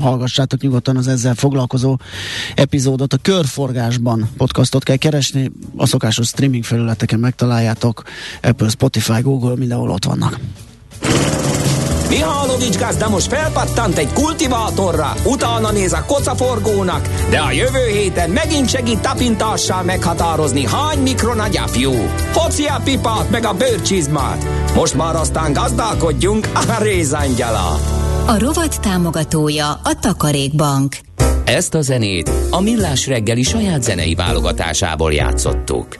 hallgassátok 0.00 0.60
nyugodtan 0.60 0.96
az 0.96 1.08
ezzel 1.08 1.34
foglalkozó 1.34 1.96
epizódot 2.54 3.12
a 3.16 3.18
Körforgásban 3.22 4.30
podcastot 4.36 4.82
kell 4.82 4.96
keresni, 4.96 5.50
a 5.76 5.86
szokásos 5.86 6.26
streaming 6.26 6.64
felületeken 6.64 7.18
megtaláljátok, 7.18 8.02
Apple, 8.42 8.68
Spotify, 8.68 9.20
Google, 9.20 9.56
mindenhol 9.56 9.90
ott 9.90 10.04
vannak. 10.04 10.38
Mihálovics 12.08 12.78
gazda 12.78 13.08
most 13.08 13.26
felpattant 13.26 13.98
egy 13.98 14.12
kultivátorra, 14.12 15.14
utána 15.24 15.72
néz 15.72 15.92
a 15.92 16.04
kocaforgónak, 16.06 17.08
de 17.30 17.38
a 17.38 17.50
jövő 17.50 17.86
héten 17.92 18.30
megint 18.30 18.68
segít 18.68 19.00
tapintással 19.00 19.82
meghatározni, 19.82 20.66
hány 20.66 20.98
mikron 20.98 21.40
a 21.40 21.48
gyapjú. 21.48 21.92
Hoci 22.32 22.64
a 22.64 22.80
pipát 22.84 23.30
meg 23.30 23.44
a 23.44 23.52
bőrcsizmát. 23.52 24.46
Most 24.74 24.94
már 24.94 25.16
aztán 25.16 25.52
gazdálkodjunk 25.52 26.48
a 26.54 26.82
rézangyala. 26.82 27.80
A 28.26 28.38
rovat 28.38 28.80
támogatója 28.80 29.70
a 29.70 29.98
Takarékbank. 30.00 30.96
Ezt 31.46 31.74
a 31.74 31.80
zenét 31.80 32.30
a 32.50 32.60
Millás 32.60 33.06
reggeli 33.06 33.42
saját 33.42 33.82
zenei 33.82 34.14
válogatásából 34.14 35.12
játszottuk. 35.12 35.96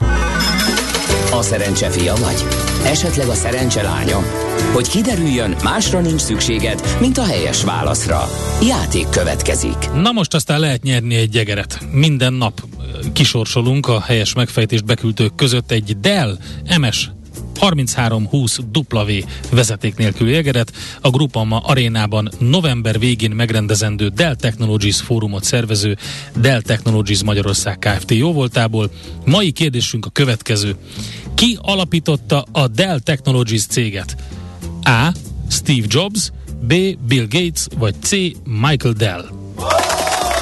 A 1.31 1.41
szerencse 1.41 1.89
fia 1.89 2.15
vagy? 2.15 2.43
Esetleg 2.85 3.27
a 3.27 3.33
szerencse 3.33 3.81
lánya? 3.81 4.17
Hogy 4.73 4.87
kiderüljön, 4.89 5.55
másra 5.63 5.99
nincs 5.99 6.21
szükséged, 6.21 6.81
mint 6.99 7.17
a 7.17 7.25
helyes 7.25 7.63
válaszra. 7.63 8.29
Játék 8.67 9.09
következik. 9.09 9.91
Na 9.93 10.11
most 10.11 10.33
aztán 10.33 10.59
lehet 10.59 10.83
nyerni 10.83 11.15
egy 11.15 11.29
gyegeret. 11.29 11.79
Minden 11.91 12.33
nap 12.33 12.61
kisorsolunk 13.13 13.87
a 13.87 14.01
helyes 14.01 14.33
megfejtést 14.33 14.85
beküldők 14.85 15.35
között 15.35 15.71
egy 15.71 15.97
Dell 15.99 16.37
MS 16.79 17.09
3320 17.59 18.59
W 18.89 19.11
vezeték 19.51 19.95
nélkül 19.95 20.29
jegeret. 20.29 20.71
A 21.01 21.09
Grupama 21.09 21.57
arénában 21.57 22.29
november 22.39 22.99
végén 22.99 23.31
megrendezendő 23.31 24.07
Dell 24.07 24.35
Technologies 24.35 25.01
fórumot 25.01 25.43
szervező 25.43 25.97
Dell 26.35 26.61
Technologies 26.61 27.23
Magyarország 27.23 27.79
Kft. 27.79 28.11
jóvoltából. 28.11 28.91
Mai 29.25 29.51
kérdésünk 29.51 30.05
a 30.05 30.09
következő. 30.09 30.75
Ki 31.33 31.57
alapította 31.61 32.45
a 32.51 32.67
Dell 32.67 32.99
Technologies 32.99 33.65
céget? 33.65 34.15
A. 34.83 35.11
Steve 35.49 35.85
Jobs, 35.89 36.31
B. 36.61 36.73
Bill 37.07 37.25
Gates, 37.29 37.65
vagy 37.77 37.95
C. 38.01 38.11
Michael 38.43 38.93
Dell. 38.93 39.46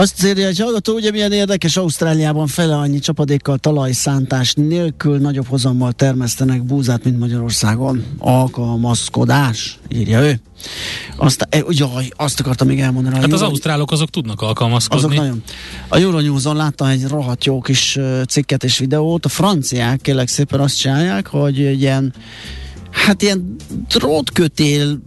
Azt 0.00 0.24
írja 0.24 0.46
egy 0.46 0.58
hallgató, 0.58 0.94
ugye 0.94 1.10
milyen 1.10 1.32
érdekes, 1.32 1.76
Ausztráliában 1.76 2.46
fele 2.46 2.76
annyi 2.76 2.98
csapadékkal 2.98 3.58
talajszántás 3.58 4.54
nélkül 4.54 5.18
nagyobb 5.18 5.46
hozammal 5.46 5.92
termesztenek 5.92 6.62
búzát, 6.62 7.04
mint 7.04 7.18
Magyarországon. 7.18 8.04
Alkalmazkodás, 8.18 9.78
írja 9.88 10.22
ő. 10.22 10.40
Azt, 11.16 11.46
e, 11.50 11.64
jaj, 11.68 12.08
azt 12.16 12.40
akartam 12.40 12.66
még 12.66 12.80
elmondani. 12.80 13.14
Hát 13.16 13.32
az 13.32 13.42
ausztrálok 13.42 13.92
azok 13.92 14.10
tudnak 14.10 14.40
alkalmazkodni. 14.40 15.04
Azok 15.04 15.16
nagyon. 15.18 15.42
A 15.88 15.96
Euronews-on 15.96 16.56
láttam 16.56 16.88
egy 16.88 17.06
rohadt 17.08 17.44
jó 17.44 17.60
kis 17.60 17.98
cikket 18.28 18.64
és 18.64 18.78
videót. 18.78 19.24
A 19.24 19.28
franciák 19.28 20.00
kérlek 20.00 20.28
szépen 20.28 20.60
azt 20.60 20.78
csinálják, 20.78 21.26
hogy 21.26 21.58
ilyen 21.58 22.14
hát 22.90 23.22
ilyen 23.22 23.56
drótkötél 23.88 25.00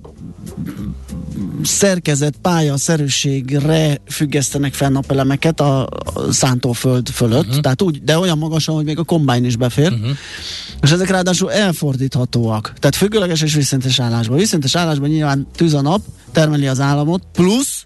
szerkezet, 1.63 2.35
pálya, 2.41 2.77
szerűségre 2.77 4.01
függesztenek 4.07 4.73
fel 4.73 4.89
napelemeket 4.89 5.59
a, 5.59 5.89
szántóföld 6.31 7.09
fölött, 7.09 7.47
uh-huh. 7.47 7.61
tehát 7.61 7.81
úgy, 7.81 8.03
de 8.03 8.17
olyan 8.17 8.37
magasan, 8.37 8.75
hogy 8.75 8.85
még 8.85 8.99
a 8.99 9.03
kombány 9.03 9.45
is 9.45 9.55
befér, 9.55 9.91
uh-huh. 9.91 10.09
és 10.81 10.91
ezek 10.91 11.09
ráadásul 11.09 11.51
elfordíthatóak. 11.51 12.73
Tehát 12.79 12.95
függőleges 12.95 13.41
és 13.41 13.53
visszentes 13.53 13.99
állásban. 13.99 14.37
Visszentes 14.37 14.75
állásban 14.75 15.09
nyilván 15.09 15.47
tűz 15.55 15.73
a 15.73 15.81
nap, 15.81 16.01
termeli 16.31 16.67
az 16.67 16.79
államot, 16.79 17.23
plusz 17.31 17.85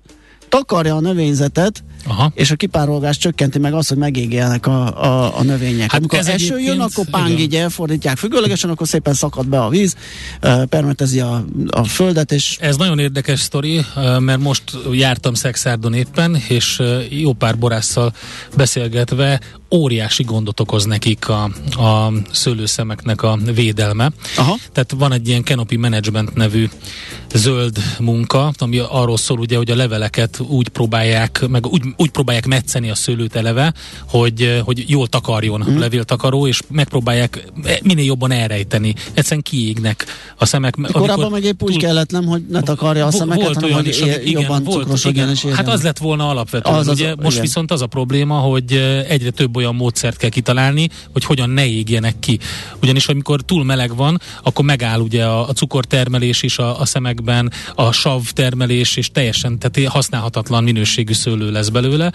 takarja 0.50 0.96
a 0.96 1.00
növényzetet, 1.00 1.84
Aha. 2.08 2.32
és 2.34 2.52
a 2.52 2.56
kipárolgás 2.56 3.18
csökkenti 3.18 3.60
meg 3.60 3.74
azt, 3.74 3.90
hogy 3.90 3.98
megégélnek 3.98 4.68
a, 4.68 5.04
a, 5.04 5.38
a 5.38 5.44
növények. 5.44 5.92
Hát 5.92 6.00
Amikor 6.00 6.20
eső 6.20 6.60
jön, 6.60 6.80
akkor 6.80 7.06
páng 7.10 7.40
így 7.40 7.56
elfordítják 7.56 8.18
függőlegesen, 8.18 8.70
akkor 8.70 8.88
szépen 8.88 9.14
szakad 9.14 9.48
be 9.48 9.60
a 9.60 9.70
víz, 9.70 9.96
permetezi 10.70 11.20
a, 11.20 11.46
a 11.70 11.84
földet. 11.84 12.32
És... 12.32 12.58
Ez 12.60 12.78
nagyon 12.78 13.00
érdekes 13.00 13.40
sztori, 13.40 13.86
mert 14.20 14.40
most 14.40 14.64
jártam 14.92 15.34
Szexárdon 15.34 15.94
éppen, 15.94 16.36
és 16.48 16.82
jó 17.10 17.34
pár 17.34 17.58
borásszal 17.58 18.14
beszélgetve 18.56 19.40
óriási 19.72 20.24
gondot 20.24 20.60
okoz 20.60 20.86
nekik 20.86 21.30
a, 21.30 21.44
a 21.84 22.12
szőlőszemeknek 22.32 23.22
a 23.22 23.38
védelme. 23.54 24.12
Aha. 24.38 24.56
Tehát 24.72 24.92
van 24.98 25.12
egy 25.12 25.28
ilyen 25.28 25.44
canopy 25.44 25.76
management 25.76 26.36
nevű 26.36 26.70
zöld 27.34 27.78
munka, 28.00 28.52
ami 28.58 28.78
arról 28.78 29.18
szól 29.18 29.40
ugye, 29.40 29.58
hogy 29.58 29.72
a 29.72 29.76
leveleket 29.76 30.40
úgy 30.40 30.68
próbálják, 30.68 31.48
meg 31.50 31.68
úgy, 31.68 31.82
úgy 31.98 32.10
próbálják 32.10 32.46
metszeni 32.46 32.90
a 32.90 32.96
szőlőt 32.96 33.36
eleve, 33.36 33.74
hogy, 34.08 34.62
hogy 34.66 34.84
jól 34.88 35.08
takarjon 35.08 35.60
mm. 35.60 35.68
a 35.68 35.70
mhm. 35.70 35.80
levéltakaró, 35.80 36.48
és 36.48 36.60
megpróbálják 36.68 37.52
minél 37.84 38.06
jobban 38.06 38.32
elrejteni. 38.32 38.94
Egyszerűen 39.14 39.42
kiégnek 39.42 40.06
a 40.38 40.46
szemek. 40.46 40.76
Korábban 40.92 41.32
meg 41.32 41.44
épp 41.44 41.64
úgy 41.64 41.72
túl, 41.72 41.82
kellett, 41.82 42.12
nem, 42.12 42.26
hogy 42.26 42.46
ne 42.50 42.62
takarja 42.62 43.06
a 43.06 43.12
szemeket, 43.12 43.44
volt 43.44 43.56
hanem, 43.56 43.70
olyan 43.70 43.82
hogy 43.82 43.92
is, 43.94 44.00
ér, 44.00 44.22
igen, 44.26 44.42
jobban 44.42 44.64
volt, 44.64 45.06
igen, 45.06 45.30
és 45.30 45.46
Hát 45.46 45.68
az 45.68 45.84
lett 45.84 45.98
volna 45.98 46.30
alapvetően. 46.30 46.76
Az, 46.76 46.88
az, 46.88 47.00
ugye 47.00 47.16
most 47.16 47.30
igen. 47.30 47.42
viszont 47.42 47.72
az 47.72 47.82
a 47.82 47.88
probléma, 47.88 48.36
hogy 48.36 48.74
egyre 49.08 49.30
több 49.30 49.56
olyan 49.58 49.76
módszert 49.76 50.18
kell 50.18 50.30
kitalálni, 50.30 50.90
hogy 51.14 51.24
hogyan 51.24 51.50
ne 51.50 51.66
égjenek 51.66 52.20
ki. 52.20 52.40
Ugyanis 52.82 53.08
amikor 53.08 53.42
túl 53.42 53.64
meleg 53.64 53.96
van, 53.96 54.22
akkor 54.44 54.66
megáll 54.66 55.00
ugye 55.00 55.26
a, 55.26 55.48
a 55.48 55.54
cukortermelés 55.54 56.44
is 56.44 56.58
a, 56.58 56.80
a 56.80 56.86
szemekben, 56.86 57.52
a 57.76 57.92
sav 57.92 58.22
termelés, 58.34 58.96
és 58.96 59.12
teljesen 59.12 59.60
tehát 59.60 59.92
használhatatlan 59.92 60.64
minőségű 60.64 61.14
szőlő 61.14 61.52
lesz 61.52 61.70
belőle. 61.70 62.12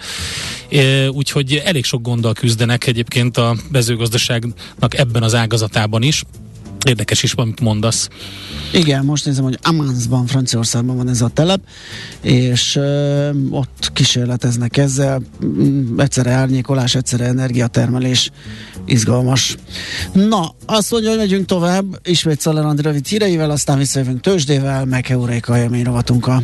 E, 0.71 1.09
úgyhogy 1.09 1.61
elég 1.65 1.83
sok 1.85 2.01
gonddal 2.01 2.33
küzdenek 2.33 2.87
egyébként 2.87 3.37
a 3.37 3.55
mezőgazdaságnak 3.71 4.97
ebben 4.97 5.23
az 5.23 5.35
ágazatában 5.35 6.01
is. 6.01 6.23
Érdekes 6.83 7.23
is, 7.23 7.33
amit 7.33 7.59
mondasz. 7.59 8.07
Igen, 8.73 9.05
most 9.05 9.25
nézem, 9.25 9.43
hogy 9.43 9.59
Amansban, 9.61 10.25
Franciaországban 10.25 10.95
van 10.95 11.09
ez 11.09 11.21
a 11.21 11.27
telep, 11.27 11.61
és 12.21 12.75
ö, 12.75 13.29
ott 13.49 13.91
kísérleteznek 13.93 14.77
ezzel. 14.77 15.21
Mm, 15.45 15.99
egyszerre 15.99 16.31
árnyékolás, 16.31 16.95
egyszerre 16.95 17.25
energiatermelés. 17.25 18.31
Izgalmas. 18.85 19.55
Na, 20.13 20.55
azt 20.65 20.91
mondja, 20.91 21.09
hogy 21.09 21.19
megyünk 21.19 21.45
tovább, 21.45 21.85
ismét 22.03 22.39
Szaler 22.39 22.65
Andi 22.65 22.81
rövid 22.81 23.07
híreivel, 23.07 23.51
aztán 23.51 23.77
visszajövünk 23.77 24.21
tőzsdével, 24.21 24.85
meg 24.85 25.05
Euréka 25.09 25.57
élmény 25.57 25.83
rovatunkkal. 25.83 26.43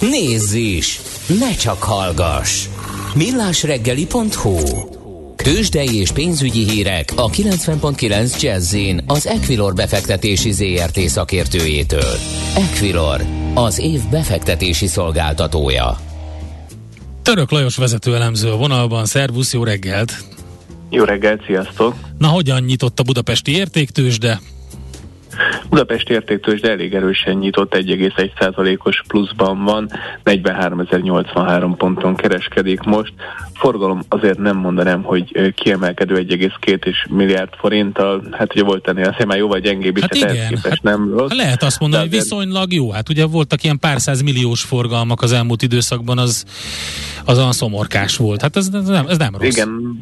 Nézz 0.00 0.52
is! 0.52 1.00
Ne 1.38 1.54
csak 1.54 1.82
hallgass! 1.82 2.66
millásreggeli.hu 3.16 4.95
Tőzsdei 5.46 5.96
és 5.96 6.12
pénzügyi 6.12 6.70
hírek 6.70 7.12
a 7.16 7.30
90.9 7.30 8.40
jazz 8.40 8.76
az 9.06 9.26
Equilor 9.26 9.74
befektetési 9.74 10.52
ZRT 10.52 10.98
szakértőjétől. 10.98 12.14
Equilor, 12.56 13.20
az 13.54 13.78
év 13.78 14.00
befektetési 14.10 14.86
szolgáltatója. 14.86 15.96
Török 17.22 17.50
Lajos 17.50 17.76
vezető 17.76 18.14
elemző 18.14 18.50
a 18.50 18.56
vonalban. 18.56 19.04
Szervusz, 19.04 19.52
jó 19.52 19.64
reggelt! 19.64 20.12
Jó 20.90 21.04
reggelt, 21.04 21.44
sziasztok! 21.44 21.94
Na, 22.18 22.26
hogyan 22.28 22.62
nyitott 22.62 23.00
a 23.00 23.02
budapesti 23.02 23.56
értéktősde? 23.56 24.40
Budapest 25.68 26.08
értéktős, 26.08 26.60
de 26.60 26.70
elég 26.70 26.94
erősen 26.94 27.36
nyitott, 27.36 27.74
1,1%-os 27.74 29.02
pluszban 29.06 29.64
van, 29.64 29.90
43.083 30.24 31.74
ponton 31.76 32.14
kereskedik 32.14 32.80
most. 32.80 33.12
Forgalom 33.54 34.02
azért 34.08 34.38
nem 34.38 34.56
mondanám, 34.56 35.02
hogy 35.02 35.52
kiemelkedő 35.54 36.26
1,2 36.28 36.94
milliárd 37.08 37.54
forinttal, 37.54 38.22
hát 38.32 38.54
ugye 38.54 38.64
volt 38.64 38.88
ennél 38.88 39.08
azért 39.08 39.26
már 39.26 39.38
jóval 39.38 39.58
gyengébb, 39.58 40.00
hát 40.00 40.14
igen, 40.14 40.48
képest 40.48 40.66
hát 40.66 40.82
nem 40.82 41.14
rossz. 41.16 41.30
Lehet 41.32 41.62
azt 41.62 41.80
mondani, 41.80 42.02
hogy 42.02 42.10
viszonylag 42.10 42.72
jó, 42.72 42.90
hát 42.90 43.08
ugye 43.08 43.26
voltak 43.26 43.64
ilyen 43.64 43.78
pár 43.78 44.00
száz 44.00 44.22
milliós 44.22 44.62
forgalmak 44.62 45.22
az 45.22 45.32
elmúlt 45.32 45.62
időszakban, 45.62 46.18
az, 46.18 46.44
az 47.24 47.38
olyan 47.38 47.52
szomorkás 47.52 48.16
volt. 48.16 48.42
Hát 48.42 48.56
ez, 48.56 48.68
ez, 48.72 48.86
nem, 48.86 49.06
ez 49.06 49.16
nem 49.16 49.34
rossz. 49.36 49.56
Igen, 49.56 50.00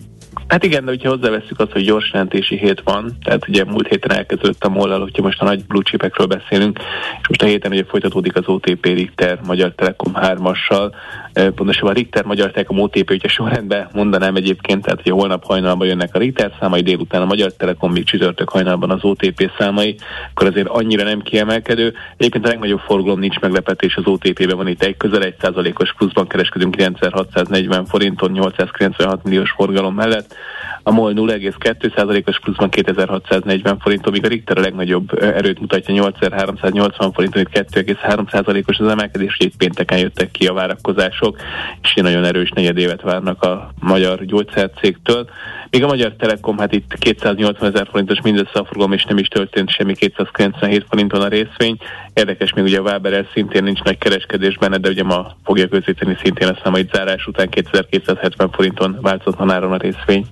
Hát 0.49 0.65
igen, 0.65 0.85
de 0.85 0.91
hogyha 0.91 1.09
hozzáveszünk 1.09 1.61
azt, 1.61 1.73
hogy 1.73 1.85
gyors 1.85 2.11
jelentési 2.13 2.57
hét 2.57 2.81
van, 2.85 3.17
tehát 3.25 3.49
ugye 3.49 3.65
múlt 3.65 3.89
héten 3.89 4.17
elkezdődött 4.17 4.65
a 4.65 4.69
mollal, 4.69 5.01
hogyha 5.01 5.23
most 5.23 5.41
a 5.41 5.45
nagy 5.45 5.65
blue 5.65 5.83
chipekről 5.83 6.27
beszélünk, 6.27 6.79
és 7.21 7.29
most 7.29 7.43
a 7.43 7.47
héten 7.47 7.73
ugye 7.73 7.85
folytatódik 7.85 8.37
az 8.37 8.47
OTP 8.47 8.85
Richter 8.85 9.39
Magyar 9.47 9.73
Telekom 9.77 10.13
3-assal, 10.15 10.93
pontosabban 11.33 11.91
a 11.91 11.95
Richter 11.95 12.25
Magyar 12.25 12.51
Telekom 12.51 12.81
OTP, 12.81 13.09
hogyha 13.09 13.29
sorrendben 13.29 13.89
mondanám 13.93 14.37
egyébként, 14.37 14.83
tehát 14.83 15.03
hogy 15.03 15.13
holnap 15.13 15.45
hajnalban 15.45 15.87
jönnek 15.87 16.15
a 16.15 16.19
Richter 16.19 16.53
számai, 16.61 16.81
délután 16.81 17.23
a 17.23 17.25
Magyar 17.25 17.53
Telekom, 17.53 17.93
még 17.93 18.05
csütörtök 18.05 18.49
hajnalban 18.49 18.91
az 18.91 19.05
OTP 19.05 19.51
számai, 19.59 19.97
akkor 20.31 20.47
azért 20.47 20.69
annyira 20.69 21.05
nem 21.05 21.23
kiemelkedő. 21.23 21.95
Egyébként 22.17 22.45
a 22.45 22.49
legnagyobb 22.49 22.81
forgalom 22.81 23.19
nincs 23.19 23.39
meglepetés 23.39 23.97
az 23.97 24.07
OTP-ben 24.07 24.57
van 24.57 24.69
itt 24.69 24.83
egy 24.83 24.97
közel 24.97 25.35
1%-os 25.41 25.95
pluszban 25.95 26.27
kereskedünk 26.27 26.75
9640 26.75 27.85
forinton 27.85 28.31
896 28.31 29.25
milliós 29.25 29.51
forgalom 29.51 29.95
mellett 29.95 30.24
that 30.29 30.39
a 30.87 30.91
MOL 30.91 31.13
0,2%-os 31.15 32.41
pluszban 32.41 32.71
2640 32.71 33.79
forinton, 33.79 34.13
míg 34.13 34.25
a 34.25 34.29
Richter 34.29 34.59
a 34.59 34.61
legnagyobb 34.61 35.23
erőt 35.23 35.61
mutatja 35.61 35.95
8380 35.95 37.13
forinton, 37.13 37.41
itt 37.41 37.69
2,3%-os 37.69 38.79
az 38.79 38.89
emelkedés, 38.89 39.37
hogy 39.39 39.47
itt 39.47 39.57
pénteken 39.57 39.99
jöttek 39.99 40.31
ki 40.31 40.47
a 40.47 40.53
várakozások, 40.53 41.37
és 41.83 41.95
nagyon 41.95 42.25
erős 42.25 42.51
negyedévet 42.51 43.03
várnak 43.03 43.43
a 43.43 43.71
magyar 43.81 44.25
gyógyszercégtől. 44.25 45.29
Még 45.71 45.85
a 45.85 45.87
Magyar 45.87 46.13
Telekom, 46.19 46.59
hát 46.59 46.73
itt 46.73 46.95
280 46.99 47.73
ezer 47.73 47.89
forintos 47.91 48.21
mindössze 48.21 48.59
a 48.59 48.65
forgalom, 48.65 48.93
és 48.93 49.05
nem 49.05 49.19
is 49.19 49.29
történt 49.29 49.71
semmi 49.71 49.95
297 49.95 50.87
forinton 50.89 51.21
a 51.21 51.29
részvény. 51.29 51.77
Érdekes, 52.15 52.53
még 52.53 52.65
ugye 52.65 52.79
a 52.79 52.83
Waberel 52.83 53.29
szintén 53.33 53.63
nincs 53.63 53.83
nagy 53.83 53.99
kereskedés 53.99 54.57
benne, 54.59 54.79
de 54.79 54.89
ugye 54.89 55.03
ma 55.03 55.37
fogja 55.45 55.69
közíteni 55.69 56.17
szintén 56.23 56.49
a 56.49 56.59
számait 56.63 56.95
zárás 56.95 57.27
után 57.27 57.49
2270 57.49 58.51
forinton 58.51 58.99
változatlan 59.01 59.73
a 59.73 59.77
részvény. 59.77 60.27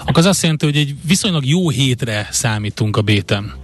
Akkor 0.00 0.18
az 0.18 0.26
azt 0.26 0.42
jelenti, 0.42 0.64
hogy 0.64 0.76
egy 0.76 0.94
viszonylag 1.06 1.46
jó 1.46 1.70
hétre 1.70 2.28
számítunk 2.30 2.96
a 2.96 3.02
béten. 3.02 3.60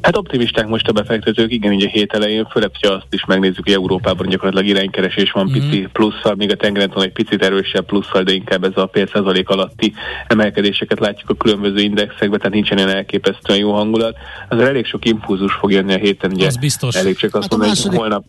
Hát 0.00 0.16
optimisták 0.16 0.66
most 0.66 0.88
a 0.88 0.92
befektetők, 0.92 1.52
igen, 1.52 1.74
ugye 1.74 1.86
a 1.86 1.90
hét 1.90 2.12
elején, 2.12 2.46
főleg, 2.50 2.70
hogyha 2.72 2.94
azt 2.94 3.06
is 3.10 3.24
megnézzük, 3.24 3.64
hogy 3.64 3.72
Európában 3.72 4.28
gyakorlatilag 4.28 4.76
iránykeresés 4.76 5.30
van 5.30 5.44
mm-hmm. 5.50 5.70
pici 5.70 5.88
plusszal, 5.92 6.34
míg 6.34 6.50
a 6.50 6.56
tengeren 6.56 6.90
van 6.94 7.04
egy 7.04 7.12
picit 7.12 7.44
erősebb 7.44 7.86
plusszal, 7.86 8.22
de 8.22 8.32
inkább 8.32 8.64
ez 8.64 8.76
a 8.76 8.90
fél 8.92 9.06
százalék 9.06 9.48
alatti 9.48 9.92
emelkedéseket 10.26 11.00
látjuk 11.00 11.30
a 11.30 11.34
különböző 11.34 11.78
indexekben, 11.78 12.38
tehát 12.38 12.54
nincsen 12.54 12.76
ilyen 12.78 12.90
elképesztően 12.90 13.58
jó 13.58 13.72
hangulat. 13.72 14.16
Az 14.48 14.58
elég 14.58 14.86
sok 14.86 15.04
impulzus 15.04 15.52
fog 15.52 15.72
jönni 15.72 15.94
a 15.94 15.98
héten, 15.98 16.32
ugye 16.32 16.46
az 16.46 16.56
biztos. 16.56 16.94
elég 16.94 17.16
csak 17.16 17.34
azt 17.34 17.42
hát 17.42 17.58
mondani, 17.58 17.80
hogy 17.82 17.96
holnap 17.96 18.24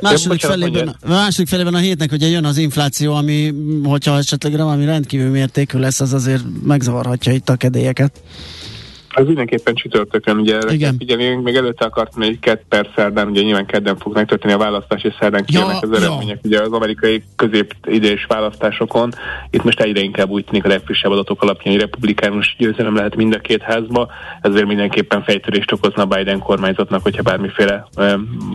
Második 0.00 0.40
felében, 0.40 0.96
második 1.06 1.48
felében 1.48 1.74
a 1.74 1.78
hétnek 1.78 2.12
ugye 2.12 2.26
jön 2.26 2.44
az 2.44 2.56
infláció, 2.56 3.14
ami, 3.14 3.54
hogyha 3.84 4.16
esetleg 4.16 4.56
valami 4.56 4.84
rendkívül 4.84 5.30
mértékű 5.30 5.78
lesz, 5.78 6.00
az 6.00 6.12
azért 6.12 6.42
megzavarhatja 6.62 7.32
itt 7.32 7.48
a 7.48 7.56
kedélyeket. 7.56 8.20
Az 9.18 9.26
mindenképpen 9.26 9.74
csütörtökön, 9.74 10.38
ugye 10.38 10.56
erre 10.56 10.72
Igen. 10.72 10.96
figyelni, 10.98 11.34
még 11.34 11.54
előtte 11.54 11.84
akartam 11.84 12.22
egy 12.22 12.38
kett 12.38 12.64
per 12.68 12.88
szerdán, 12.94 13.28
ugye 13.28 13.42
nyilván 13.42 13.66
kedden 13.66 13.96
fog 13.96 14.14
megtörténni 14.14 14.54
a 14.54 14.58
választás, 14.58 15.02
és 15.02 15.14
szerdán 15.20 15.44
kijönnek 15.44 15.76
ja, 15.80 15.88
az 15.88 16.02
eredmények, 16.02 16.38
ja. 16.42 16.48
ugye 16.48 16.60
az 16.60 16.72
amerikai 16.72 17.22
középidős 17.36 18.24
választásokon. 18.28 19.12
Itt 19.50 19.64
most 19.64 19.80
egyre 19.80 20.00
inkább 20.00 20.30
úgy 20.30 20.44
tűnik 20.44 20.64
a 20.64 20.68
legfrissebb 20.68 21.10
adatok 21.10 21.42
alapján, 21.42 21.74
hogy 21.74 21.82
republikánus 21.82 22.56
győzelem 22.58 22.94
lehet 22.94 23.16
mind 23.16 23.34
a 23.34 23.38
két 23.38 23.62
házba, 23.62 24.08
ezért 24.40 24.66
mindenképpen 24.66 25.22
fejtörést 25.22 25.72
okozna 25.72 26.02
a 26.02 26.06
Biden 26.06 26.38
kormányzatnak, 26.38 27.02
hogyha 27.02 27.22
bármiféle 27.22 27.86
ö, 27.96 28.14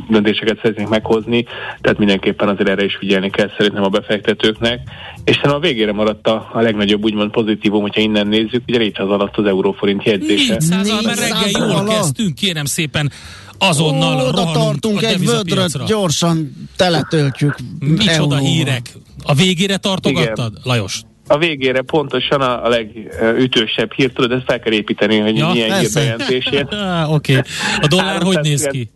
döntéseket 0.09 0.59
szeretnénk 0.61 0.89
meghozni, 0.89 1.45
tehát 1.81 1.97
mindenképpen 1.97 2.47
azért 2.47 2.69
erre 2.69 2.83
is 2.83 2.95
figyelni 2.95 3.29
kell 3.29 3.49
szerintem 3.57 3.83
a 3.83 3.89
befektetőknek. 3.89 4.79
És 5.23 5.35
szerintem 5.35 5.59
a 5.59 5.63
végére 5.63 5.91
maradt 5.91 6.27
a, 6.27 6.49
a 6.53 6.61
legnagyobb 6.61 7.03
úgymond 7.03 7.31
pozitívum, 7.31 7.81
hogyha 7.81 8.01
innen 8.01 8.27
nézzük, 8.27 8.63
ugye 8.67 8.77
400 8.77 9.09
alatt 9.09 9.37
az 9.37 9.45
euróforint 9.45 10.03
jegyzés 10.03 10.50
400 10.59 11.03
mert 11.03 11.19
reggel 11.19 11.49
jól 11.49 11.69
alatt. 11.71 11.87
kezdtünk, 11.87 12.35
kérem 12.35 12.65
szépen 12.65 13.11
azonnal 13.57 14.21
Ó, 14.21 14.27
oda 14.27 14.51
tartunk 14.51 15.01
egy 15.01 15.25
vödröt, 15.25 15.85
gyorsan 15.85 16.67
teletöltjük. 16.75 17.55
Micsoda 17.79 18.11
euróval. 18.11 18.39
hírek. 18.39 18.93
A 19.23 19.33
végére 19.33 19.77
tartogattad, 19.77 20.51
Igen. 20.51 20.61
Lajos? 20.63 21.01
a 21.31 21.37
végére 21.37 21.81
pontosan 21.81 22.41
a, 22.41 22.65
a 22.65 22.69
legütősebb 22.69 23.91
hírt, 23.93 24.13
tudod, 24.13 24.31
ezt 24.31 24.43
fel 24.45 24.59
kell 24.59 24.73
építeni, 24.73 25.17
hogy 25.17 25.37
ja, 25.37 25.49
milyen 25.51 25.79
hírbejelentését. 25.79 26.67
Oké. 27.07 27.37
Okay. 27.37 27.51
A 27.81 27.87
dollár 27.87 28.21
hogy 28.21 28.39
néz 28.41 28.67
ki? 28.71 28.89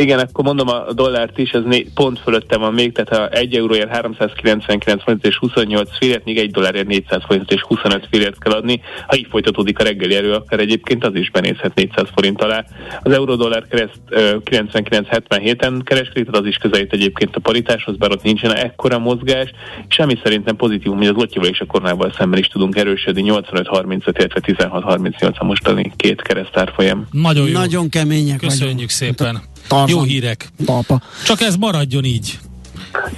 Igen, 0.00 0.18
akkor 0.18 0.44
mondom 0.44 0.68
a 0.68 0.92
dollárt 0.92 1.38
is, 1.38 1.50
ez 1.50 1.62
né, 1.64 1.86
pont 1.94 2.18
fölötte 2.18 2.56
van 2.56 2.74
még, 2.74 2.92
tehát 2.92 3.16
ha 3.16 3.38
1 3.38 3.54
euróért 3.54 3.88
399 3.88 5.02
forint 5.02 5.26
és 5.26 5.36
28 5.36 5.96
fillért, 5.98 6.24
még 6.24 6.38
1 6.38 6.50
dollárért 6.50 6.86
400 6.86 7.22
forint 7.26 7.52
és 7.52 7.62
25 7.62 8.06
fillért 8.10 8.38
kell 8.38 8.52
adni. 8.52 8.80
Ha 9.06 9.16
így 9.16 9.26
folytatódik 9.30 9.78
a 9.78 9.82
reggeli 9.82 10.14
erő, 10.14 10.32
akkor 10.32 10.60
egyébként 10.60 11.04
az 11.04 11.14
is 11.14 11.30
benézhet 11.30 11.74
400 11.74 12.06
forint 12.14 12.42
alá. 12.42 12.64
Az 13.02 13.12
euró-dollár 13.12 13.66
kereszt 13.68 14.00
99,77-en 14.10 15.80
kereskedik, 15.84 16.24
tehát 16.24 16.40
az 16.40 16.46
is 16.46 16.56
közelít 16.56 16.92
egyébként 16.92 17.36
a 17.36 17.40
paritáshoz, 17.40 17.96
bár 17.96 18.10
ott 18.10 18.22
nincsen 18.22 18.54
ekkora 18.54 18.98
mozgás. 18.98 19.50
Semmi 19.88 20.18
szerintem 20.22 20.56
pozitívum, 20.56 20.96
hogy 20.96 21.06
az 21.06 21.16
lotyival 21.16 21.48
és 21.48 21.60
a 21.60 21.66
koronával 21.66 22.14
szemben 22.18 22.38
is 22.40 22.46
tudunk 22.46 22.76
erősödni. 22.76 23.22
85-35, 23.26 24.14
illetve 24.18 24.68
16-38 24.70 25.36
a 25.38 25.44
mostani 25.44 25.92
két 25.96 26.22
keresztárfolyam. 26.22 27.06
Nagyon 27.10 27.46
jó. 27.46 27.52
Nagyon 27.52 27.88
kemények 27.88 28.38
Köszönjük 28.38 28.72
vagyunk. 28.72 28.90
szépen. 28.90 29.49
Tarzan. 29.70 29.96
Jó 29.96 30.02
hírek. 30.02 30.48
Talpa. 30.64 31.02
Csak 31.24 31.40
ez 31.40 31.56
maradjon 31.56 32.04
így. 32.04 32.38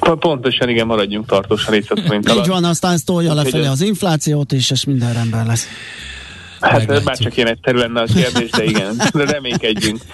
Pontosan 0.01 0.69
igen, 0.69 0.87
maradjunk 0.87 1.27
tartósan 1.27 1.73
400 1.73 1.99
forint 2.07 2.29
alatt. 2.29 2.45
Így 2.45 2.51
van, 2.51 2.65
aztán 2.65 2.93
ez 2.93 3.03
tolja 3.03 3.35
lefelé 3.35 3.67
az 3.67 3.81
inflációt, 3.81 4.53
és 4.53 4.71
ez 4.71 4.83
minden 4.83 5.13
rendben 5.13 5.47
lesz. 5.47 5.67
Hát 6.63 7.05
bár 7.05 7.19
csak 7.19 7.37
ilyen 7.37 7.49
egyszerű 7.49 7.79
lenne 7.79 8.01
a 8.01 8.05
kérdés, 8.05 8.51
de 8.51 8.65
igen, 8.65 8.97
de 9.13 9.25
reménykedjünk. 9.25 10.01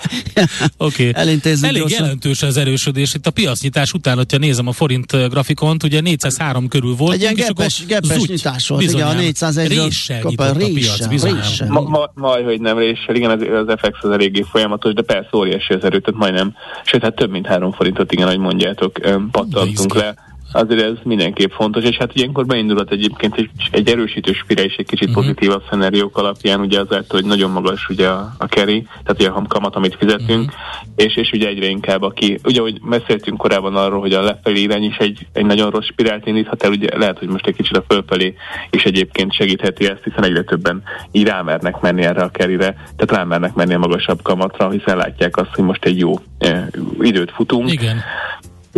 Oké. 0.76 1.08
Okay. 1.08 1.22
Elintézzük 1.22 1.68
Elég 1.68 1.80
gyorsan. 1.80 2.02
jelentős 2.02 2.42
az 2.42 2.56
erősödés. 2.56 3.14
Itt 3.14 3.26
a 3.26 3.30
piacnyitás 3.30 3.92
után, 3.92 4.16
hogyha 4.16 4.38
nézem 4.38 4.66
a 4.66 4.72
forint 4.72 5.28
grafikont, 5.30 5.82
ugye 5.82 6.00
403 6.00 6.68
körül 6.68 6.94
volt. 6.94 7.14
Egy 7.14 7.20
ilyen 7.20 7.34
geppes, 7.34 7.86
geppes 7.86 8.26
nyitás 8.26 8.68
volt, 8.68 8.82
igen, 8.82 9.06
a 9.06 9.12
401 9.12 9.68
réssel 9.68 10.20
kap 10.20 10.38
a, 10.38 10.48
a 10.48 10.52
piac, 10.52 11.08
réssel. 11.10 11.68
Ma, 11.68 11.80
ma, 11.80 12.10
majd, 12.14 12.44
hogy 12.44 12.60
nem 12.60 12.78
réssel, 12.78 13.14
igen, 13.14 13.30
az, 13.30 13.66
az 13.66 13.74
FX 13.76 13.98
az 14.02 14.10
eléggé 14.10 14.44
folyamatos, 14.50 14.92
de 14.92 15.02
persze 15.02 15.28
óriási 15.32 15.72
az 15.72 15.84
erő, 15.84 16.00
tehát 16.00 16.20
majdnem, 16.20 16.54
sőt, 16.84 17.02
hát 17.02 17.14
több 17.14 17.30
mint 17.30 17.46
3 17.46 17.72
forintot, 17.72 18.12
igen, 18.12 18.26
ahogy 18.26 18.38
mondjátok, 18.38 18.98
pattantunk 19.30 19.94
le 19.94 20.14
azért 20.52 20.82
ez 20.82 20.96
mindenképp 21.02 21.50
fontos, 21.50 21.84
és 21.84 21.96
hát 21.96 22.14
ilyenkor 22.14 22.46
beindulhat 22.46 22.90
egyébként 22.90 23.36
egy, 23.36 23.50
egy 23.70 23.88
erősítő 23.88 24.32
spirál 24.32 24.64
és 24.64 24.76
egy 24.76 24.86
kicsit 24.86 25.08
uh-huh. 25.08 25.24
pozitívabb 25.24 25.62
szenáriók 25.70 26.18
alapján, 26.18 26.60
ugye 26.60 26.80
azáltal, 26.80 27.20
hogy 27.20 27.24
nagyon 27.24 27.50
magas 27.50 27.88
ugye 27.88 28.08
a, 28.08 28.34
a 28.38 28.44
carry, 28.44 28.82
tehát 28.82 29.20
ugye 29.20 29.28
a 29.28 29.42
kamat, 29.48 29.76
amit 29.76 29.96
fizetünk, 29.96 30.50
uh-huh. 30.50 30.90
és, 30.96 31.16
és 31.16 31.30
ugye 31.32 31.48
egyre 31.48 31.66
inkább 31.66 32.02
aki, 32.02 32.38
ugye 32.44 32.58
ahogy 32.58 32.80
beszéltünk 32.80 33.38
korábban 33.38 33.76
arról, 33.76 34.00
hogy 34.00 34.12
a 34.12 34.22
lefelé 34.22 34.60
irány 34.60 34.84
is 34.84 34.96
egy, 34.96 35.26
egy 35.32 35.44
nagyon 35.44 35.70
rossz 35.70 35.86
spirált 35.86 36.26
indíthat 36.26 36.62
el, 36.62 36.70
ugye 36.70 36.98
lehet, 36.98 37.18
hogy 37.18 37.28
most 37.28 37.46
egy 37.46 37.56
kicsit 37.56 37.76
a 37.76 37.84
fölfelé 37.88 38.34
is 38.70 38.84
egyébként 38.84 39.32
segítheti 39.32 39.88
ezt, 39.88 40.04
hiszen 40.04 40.24
egyre 40.24 40.42
többen 40.42 40.82
így 41.12 41.26
rámernek 41.26 41.80
menni 41.80 42.02
erre 42.02 42.22
a 42.22 42.30
kerire, 42.30 42.72
tehát 42.72 43.10
rámernek 43.10 43.54
menni 43.54 43.74
a 43.74 43.78
magasabb 43.78 44.22
kamatra, 44.22 44.70
hiszen 44.70 44.96
látják 44.96 45.36
azt, 45.36 45.54
hogy 45.54 45.64
most 45.64 45.84
egy 45.84 45.98
jó 45.98 46.14
eh, 46.38 46.66
időt 47.00 47.30
futunk. 47.30 47.72
Igen. 47.72 48.02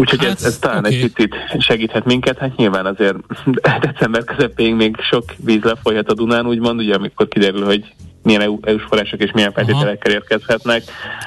Úgyhogy 0.00 0.24
hát, 0.24 0.36
ez, 0.36 0.44
ez 0.44 0.58
talán 0.58 0.78
okay. 0.78 0.94
egy 0.94 1.12
picit 1.12 1.34
segíthet 1.58 2.04
minket, 2.04 2.38
hát 2.38 2.56
nyilván 2.56 2.86
azért 2.86 3.16
december 3.86 4.24
közepéig 4.24 4.74
még 4.74 4.96
sok 5.00 5.24
víz 5.36 5.62
lefolyhat 5.62 6.08
a 6.08 6.14
Dunán, 6.14 6.46
úgymond, 6.46 6.80
ugye 6.80 6.94
amikor 6.94 7.28
kiderül, 7.28 7.64
hogy 7.64 7.84
milyen 8.22 8.40
EU, 8.40 8.58
EU-s 8.62 8.82
források 8.88 9.22
és 9.22 9.30
milyen 9.32 9.52
feltételekkel 9.52 10.12
érkezhetnek. 10.12 10.82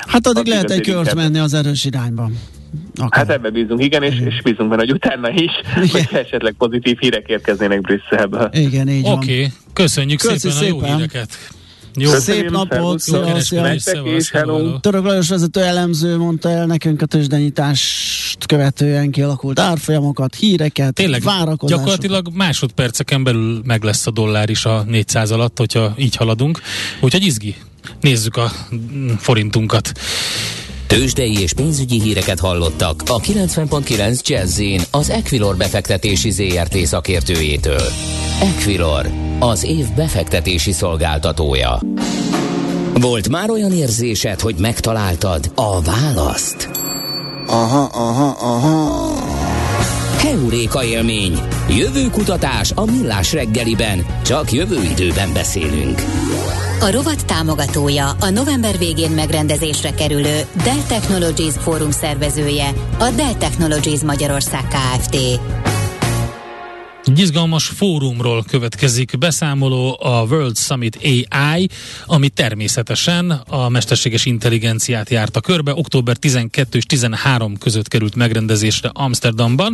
Hát 0.07 0.27
addig 0.27 0.47
lehet 0.47 0.71
egy 0.71 0.81
kört 0.81 1.15
menni 1.15 1.39
az 1.39 1.53
erős 1.53 1.85
irányban. 1.85 2.37
Okay. 2.95 3.07
Hát 3.09 3.29
ebbe 3.29 3.49
bízunk, 3.49 3.83
igen, 3.83 4.03
és, 4.03 4.19
és 4.19 4.41
bízunk 4.41 4.69
benne, 4.69 4.81
hogy 4.81 4.91
utána 4.91 5.29
is, 5.29 5.51
igen. 5.75 5.89
hogy 5.91 6.19
esetleg 6.19 6.53
pozitív 6.57 6.99
hírek 6.99 7.27
érkeznének 7.27 7.81
Brüsszelből. 7.81 8.49
Igen, 8.51 8.89
így 8.89 9.01
van. 9.01 9.11
Oké, 9.11 9.33
okay. 9.33 9.51
köszönjük 9.73 10.19
Köszi 10.19 10.37
szépen, 10.37 10.57
szépen 10.57 10.83
a 10.83 10.87
jó 10.87 10.95
híreket. 10.95 11.37
Jó. 11.95 12.11
Szép 12.11 12.49
napot, 12.49 12.99
szia, 12.99 14.79
Török 14.81 15.05
Lajos 15.05 15.29
vezető 15.29 15.61
elemző 15.61 16.17
mondta 16.17 16.49
el 16.49 16.65
nekünk 16.65 17.01
a 17.01 17.05
tőzsdenyítást 17.05 18.45
követően 18.45 19.11
kialakult 19.11 19.59
árfolyamokat, 19.59 20.35
híreket, 20.35 20.93
Tényleg, 20.93 21.21
várakozásokat. 21.21 21.69
Gyakorlatilag 21.69 22.27
másodperceken 22.33 23.23
belül 23.23 23.61
meg 23.65 23.83
lesz 23.83 24.07
a 24.07 24.11
dollár 24.11 24.49
is 24.49 24.65
a 24.65 24.83
400 24.87 25.31
alatt, 25.31 25.57
hogyha 25.57 25.93
így 25.97 26.15
haladunk. 26.15 26.61
Úgyhogy 27.01 27.23
izgi, 27.23 27.55
nézzük 28.01 28.37
a 28.37 28.51
forintunkat. 29.17 29.91
Tőzsdei 30.87 31.41
és 31.41 31.53
pénzügyi 31.53 32.01
híreket 32.01 32.39
hallottak 32.39 33.03
a 33.07 33.19
90.9 33.19 34.27
jazz 34.27 34.61
az 34.91 35.09
Equilor 35.09 35.57
befektetési 35.57 36.31
ZRT 36.31 36.77
szakértőjétől. 36.77 37.87
Equilor, 38.41 39.09
az 39.39 39.63
év 39.63 39.85
befektetési 39.95 40.71
szolgáltatója. 40.71 41.79
Volt 42.93 43.29
már 43.29 43.49
olyan 43.49 43.71
érzésed, 43.71 44.39
hogy 44.39 44.55
megtaláltad 44.59 45.51
a 45.55 45.81
választ? 45.81 46.69
Aha, 47.47 47.89
aha, 47.93 48.35
aha. 48.39 49.13
Heuréka 50.17 50.83
élmény. 50.83 51.39
Jövő 51.69 52.09
kutatás 52.09 52.71
a 52.75 52.85
millás 52.85 53.33
reggeliben. 53.33 54.05
Csak 54.23 54.51
jövő 54.51 54.83
időben 54.91 55.33
beszélünk. 55.33 56.01
A 56.83 56.91
rovat 56.91 57.25
támogatója, 57.25 58.09
a 58.09 58.29
november 58.29 58.77
végén 58.77 59.11
megrendezésre 59.11 59.93
kerülő 59.93 60.41
Dell 60.63 60.81
Technologies 60.87 61.53
Fórum 61.57 61.91
szervezője, 61.91 62.73
a 62.99 63.09
Dell 63.15 63.33
Technologies 63.33 64.01
Magyarország 64.01 64.67
Kft. 64.67 65.15
Egy 67.03 67.19
izgalmas 67.19 67.65
fórumról 67.65 68.43
következik 68.43 69.17
beszámoló 69.17 69.97
a 70.01 70.23
World 70.23 70.57
Summit 70.57 70.99
AI, 71.29 71.69
ami 72.05 72.29
természetesen 72.29 73.31
a 73.31 73.69
mesterséges 73.69 74.25
intelligenciát 74.25 75.09
járta 75.09 75.41
körbe. 75.41 75.73
Október 75.73 76.17
12 76.17 76.77
és 76.77 76.85
13 76.85 77.57
között 77.57 77.87
került 77.87 78.15
megrendezésre 78.15 78.89
Amsterdamban, 78.93 79.73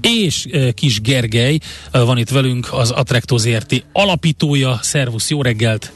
és 0.00 0.46
e, 0.52 0.72
Kis 0.72 1.00
Gergely 1.00 1.58
e, 1.90 2.00
van 2.00 2.18
itt 2.18 2.30
velünk, 2.30 2.68
az 2.72 2.90
Attracto 2.90 3.36
alapítója. 3.92 4.78
Szervusz, 4.82 5.30
jó 5.30 5.42
reggelt! 5.42 5.92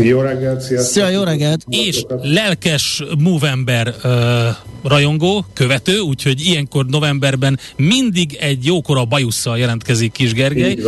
Jó 0.00 0.20
reggelt, 0.20 0.60
sziasztok! 0.60 0.92
Szia, 0.92 1.08
jó 1.08 1.22
reggelt! 1.22 1.64
És 1.68 2.04
lelkes 2.22 3.02
Movember 3.18 3.94
uh, 4.04 4.12
rajongó, 4.82 5.46
követő, 5.52 5.98
úgyhogy 5.98 6.40
ilyenkor 6.40 6.86
novemberben 6.86 7.58
mindig 7.76 8.36
egy 8.40 8.64
jókora 8.64 9.04
bajusszal 9.04 9.58
jelentkezik 9.58 10.12
Kis 10.12 10.32
Gergely. 10.32 10.78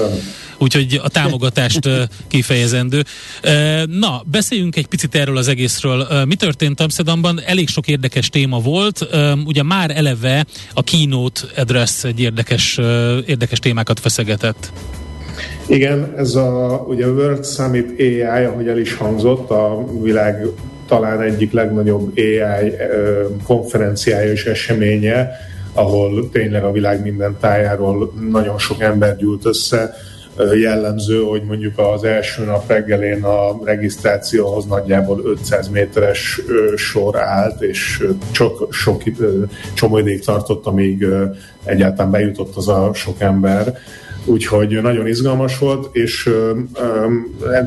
Úgyhogy 0.58 1.00
a 1.02 1.08
támogatást 1.08 1.86
uh, 1.86 2.02
kifejezendő. 2.28 3.04
Uh, 3.44 3.84
na, 3.86 4.22
beszéljünk 4.30 4.76
egy 4.76 4.86
picit 4.86 5.14
erről 5.14 5.36
az 5.36 5.48
egészről. 5.48 6.06
Uh, 6.10 6.24
mi 6.24 6.34
történt 6.34 6.80
Amsterdamban? 6.80 7.40
Elég 7.46 7.68
sok 7.68 7.88
érdekes 7.88 8.28
téma 8.28 8.60
volt. 8.60 9.08
Uh, 9.12 9.32
ugye 9.44 9.62
már 9.62 9.90
eleve 9.96 10.46
a 10.74 10.82
keynote 10.82 11.40
address 11.56 12.04
egy 12.04 12.20
érdekes, 12.20 12.78
uh, 12.78 13.18
érdekes 13.26 13.58
témákat 13.58 14.00
feszegetett. 14.00 14.72
Igen, 15.66 16.14
ez 16.16 16.34
a 16.34 16.84
ugye 16.88 17.06
World 17.06 17.44
Summit 17.44 18.00
AI, 18.00 18.44
ahogy 18.44 18.68
el 18.68 18.78
is 18.78 18.94
hangzott, 18.94 19.50
a 19.50 19.84
világ 20.02 20.46
talán 20.88 21.20
egyik 21.20 21.52
legnagyobb 21.52 22.12
AI 22.16 22.72
konferenciája 23.44 24.30
és 24.30 24.46
eseménye, 24.46 25.30
ahol 25.72 26.30
tényleg 26.30 26.64
a 26.64 26.72
világ 26.72 27.02
minden 27.02 27.36
tájáról 27.40 28.12
nagyon 28.30 28.58
sok 28.58 28.80
ember 28.80 29.16
gyűlt 29.16 29.46
össze. 29.46 29.94
Jellemző, 30.60 31.20
hogy 31.20 31.42
mondjuk 31.42 31.78
az 31.78 32.04
első 32.04 32.44
nap 32.44 32.68
reggelén 32.68 33.24
a 33.24 33.64
regisztrációhoz 33.64 34.66
nagyjából 34.66 35.20
500 35.24 35.68
méteres 35.68 36.40
sor 36.76 37.16
állt, 37.16 37.62
és 37.62 38.06
csak 38.32 38.72
sok, 38.72 39.02
csomó 39.74 39.98
ideig 39.98 40.24
tartott, 40.24 40.66
amíg 40.66 41.06
egyáltalán 41.64 42.10
bejutott 42.10 42.56
az 42.56 42.68
a 42.68 42.90
sok 42.94 43.20
ember 43.20 43.78
úgyhogy 44.24 44.82
nagyon 44.82 45.06
izgalmas 45.06 45.58
volt, 45.58 45.88
és 45.96 46.30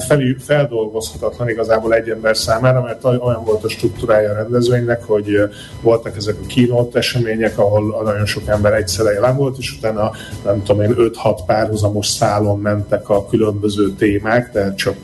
fel, 0.08 0.36
feldolgozhatatlan 0.40 1.50
igazából 1.50 1.94
egy 1.94 2.10
ember 2.10 2.38
számára, 2.38 2.82
mert 2.82 3.04
olyan 3.04 3.44
volt 3.44 3.64
a 3.64 3.70
struktúrája 3.70 4.32
a 4.32 4.36
rendezvénynek, 4.36 5.04
hogy 5.04 5.38
voltak 5.82 6.16
ezek 6.16 6.36
a 6.44 6.46
keynote 6.48 6.98
események, 6.98 7.58
ahol 7.58 8.04
nagyon 8.04 8.26
sok 8.26 8.48
ember 8.48 8.74
egyszerre 8.74 9.12
jelen 9.12 9.36
volt, 9.36 9.58
és 9.58 9.76
utána 9.78 10.12
nem 10.44 10.64
tudom 10.64 10.82
én 10.82 10.96
5-6 10.98 11.40
párhuzamos 11.46 12.08
szálon 12.08 12.60
mentek 12.60 13.10
a 13.10 13.26
különböző 13.26 13.92
témák, 13.92 14.52
tehát 14.52 14.78
csak, 14.78 14.98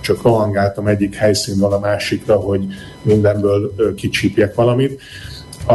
csak 0.00 0.22
rohangáltam 0.22 0.86
egyik 0.86 1.14
helyszínről 1.14 1.72
a 1.72 1.78
másikra, 1.78 2.36
hogy 2.36 2.64
mindenből 3.02 3.74
kicsípjek 3.94 4.54
valamit. 4.54 5.00
A, 5.66 5.74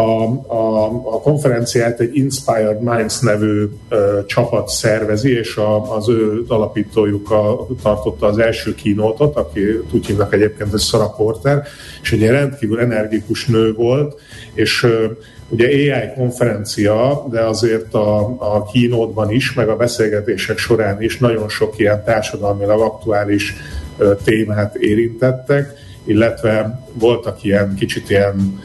a, 0.54 0.86
a 0.86 1.22
konferenciát 1.22 2.00
egy 2.00 2.16
Inspired 2.16 2.82
Minds 2.82 3.20
nevű 3.20 3.70
ö, 3.90 4.20
csapat 4.26 4.68
szervezi, 4.68 5.38
és 5.38 5.56
a, 5.56 5.96
az 5.96 6.10
ő 6.10 6.44
alapítójuk 6.48 7.32
a, 7.32 7.68
tartotta 7.82 8.26
az 8.26 8.38
első 8.38 8.76
kínótot, 8.76 9.36
aki 9.36 9.62
úgy 9.92 10.06
hívnak 10.06 10.34
egyébként, 10.34 10.70
hogy 10.70 10.80
Sarah 10.80 11.16
Porter, 11.16 11.64
és 12.02 12.12
egy 12.12 12.28
rendkívül 12.28 12.80
energikus 12.80 13.46
nő 13.46 13.74
volt, 13.74 14.20
és 14.54 14.84
ö, 14.84 15.06
ugye 15.50 15.68
AI 15.68 16.14
konferencia, 16.16 17.26
de 17.30 17.42
azért 17.42 17.94
a, 17.94 18.20
a 18.40 18.66
kínótban 18.72 19.32
is, 19.32 19.54
meg 19.54 19.70
a 19.70 19.76
beszélgetések 19.76 20.58
során 20.58 21.02
is 21.02 21.18
nagyon 21.18 21.50
sok 21.50 21.80
ilyen 21.80 22.04
társadalmilag 22.04 22.82
aktuális 22.82 23.56
ö, 23.98 24.14
témát 24.24 24.76
érintettek, 24.76 25.74
illetve 26.04 26.82
voltak 26.94 27.44
ilyen 27.44 27.76
kicsit 27.76 28.10
ilyen 28.10 28.60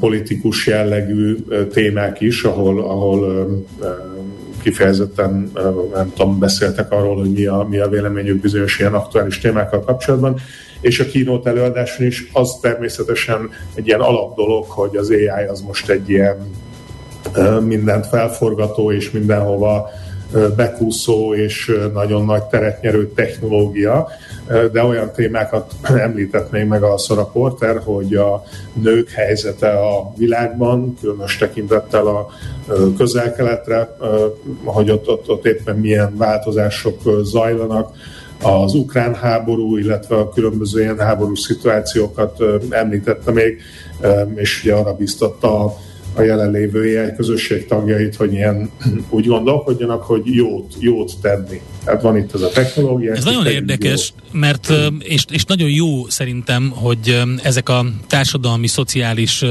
politikus 0.00 0.66
jellegű 0.66 1.36
témák 1.72 2.20
is, 2.20 2.42
ahol, 2.42 2.80
ahol 2.80 3.48
kifejezetten 4.62 5.50
nem 5.94 6.12
tudom, 6.16 6.38
beszéltek 6.38 6.92
arról, 6.92 7.16
hogy 7.16 7.32
mi 7.32 7.46
a, 7.46 7.66
mi 7.70 7.78
a 7.78 7.88
véleményük 7.88 8.40
bizonyos 8.40 8.78
ilyen 8.78 8.94
aktuális 8.94 9.38
témákkal 9.38 9.80
kapcsolatban, 9.80 10.40
és 10.80 11.00
a 11.00 11.06
kínót 11.06 11.46
előadáson 11.46 12.06
is 12.06 12.30
az 12.32 12.58
természetesen 12.62 13.50
egy 13.74 13.86
ilyen 13.86 14.00
alapdolog, 14.00 14.64
hogy 14.64 14.96
az 14.96 15.10
AI 15.10 15.46
az 15.48 15.60
most 15.60 15.88
egy 15.88 16.10
ilyen 16.10 16.36
mindent 17.60 18.06
felforgató 18.06 18.92
és 18.92 19.10
mindenhova 19.10 19.90
bekúszó 20.56 21.34
és 21.34 21.78
nagyon 21.92 22.24
nagy 22.24 22.42
teret 22.42 22.82
nyerő 22.82 23.12
technológia, 23.14 24.08
de 24.72 24.82
olyan 24.82 25.12
témákat 25.12 25.72
említett 26.06 26.50
még 26.50 26.66
meg 26.66 26.82
a 26.82 26.98
Szora 26.98 27.24
Porter, 27.24 27.80
hogy 27.84 28.14
a 28.14 28.42
nők 28.72 29.10
helyzete 29.10 29.68
a 29.68 30.12
világban, 30.16 30.96
különös 31.00 31.36
tekintettel 31.36 32.06
a 32.06 32.28
közel-keletre, 32.96 33.96
hogy 34.64 34.90
ott, 34.90 35.08
ott, 35.08 35.30
ott 35.30 35.46
éppen 35.46 35.76
milyen 35.76 36.16
változások 36.16 37.00
zajlanak, 37.22 37.96
az 38.42 38.74
ukrán 38.74 39.14
háború, 39.14 39.76
illetve 39.76 40.16
a 40.16 40.28
különböző 40.28 40.80
ilyen 40.80 40.98
háborús 40.98 41.40
szituációkat 41.40 42.38
említette 42.70 43.30
még, 43.30 43.62
és 44.34 44.62
ugye 44.64 44.74
arra 44.74 44.94
biztatta 44.94 45.64
a 45.64 45.76
jelenlévő 46.22 46.98
egy 46.98 47.14
közösség 47.16 47.66
tagjait, 47.66 48.16
hogy 48.16 48.32
ilyen 48.32 48.70
úgy 49.10 49.26
gondolkodjanak, 49.26 50.02
hogy 50.02 50.22
jót, 50.24 50.74
jót 50.78 51.12
tenni. 51.20 51.60
Tehát 51.84 52.02
van 52.02 52.16
itt 52.16 52.34
ez 52.34 52.40
a 52.40 52.48
technológia. 52.48 53.12
Ez 53.12 53.24
nagyon 53.24 53.46
érdekes, 53.46 54.12
jó. 54.32 54.38
mert 54.40 54.72
és, 54.98 55.24
és 55.30 55.44
nagyon 55.44 55.70
jó 55.70 56.08
szerintem, 56.08 56.70
hogy 56.74 57.22
ezek 57.42 57.68
a 57.68 57.86
társadalmi, 58.06 58.66
szociális, 58.66 59.44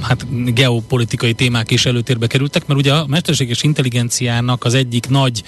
hát 0.00 0.26
geopolitikai 0.54 1.32
témák 1.32 1.70
is 1.70 1.86
előtérbe 1.86 2.26
kerültek, 2.26 2.66
mert 2.66 2.80
ugye 2.80 2.92
a 2.92 3.06
mesterséges 3.06 3.62
intelligenciának 3.62 4.64
az 4.64 4.74
egyik 4.74 5.08
nagy 5.08 5.42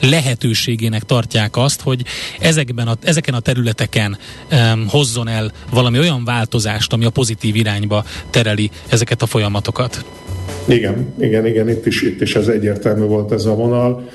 lehetőségének 0.00 1.02
tartják 1.02 1.56
azt, 1.56 1.80
hogy 1.80 2.04
ezekben 2.38 2.88
a, 2.88 2.96
ezeken 3.02 3.34
a 3.34 3.40
területeken 3.40 4.18
hozzon 4.86 5.28
el 5.28 5.52
valami 5.70 5.98
olyan 5.98 6.24
változást, 6.24 6.92
ami 6.92 7.04
a 7.04 7.10
pozitív 7.10 7.56
irányba 7.56 8.04
tereli 8.30 8.70
ezeket 8.88 9.22
a 9.22 9.26
folyamatokat. 9.26 9.79
Igen, 10.68 11.14
igen, 11.18 11.46
igen, 11.46 11.68
itt 11.68 11.86
is, 11.86 12.02
itt 12.02 12.20
is 12.20 12.36
ez 12.36 12.48
egyértelmű 12.48 13.04
volt 13.04 13.32
ez 13.32 13.44
a 13.44 13.54
vonal 13.54 14.08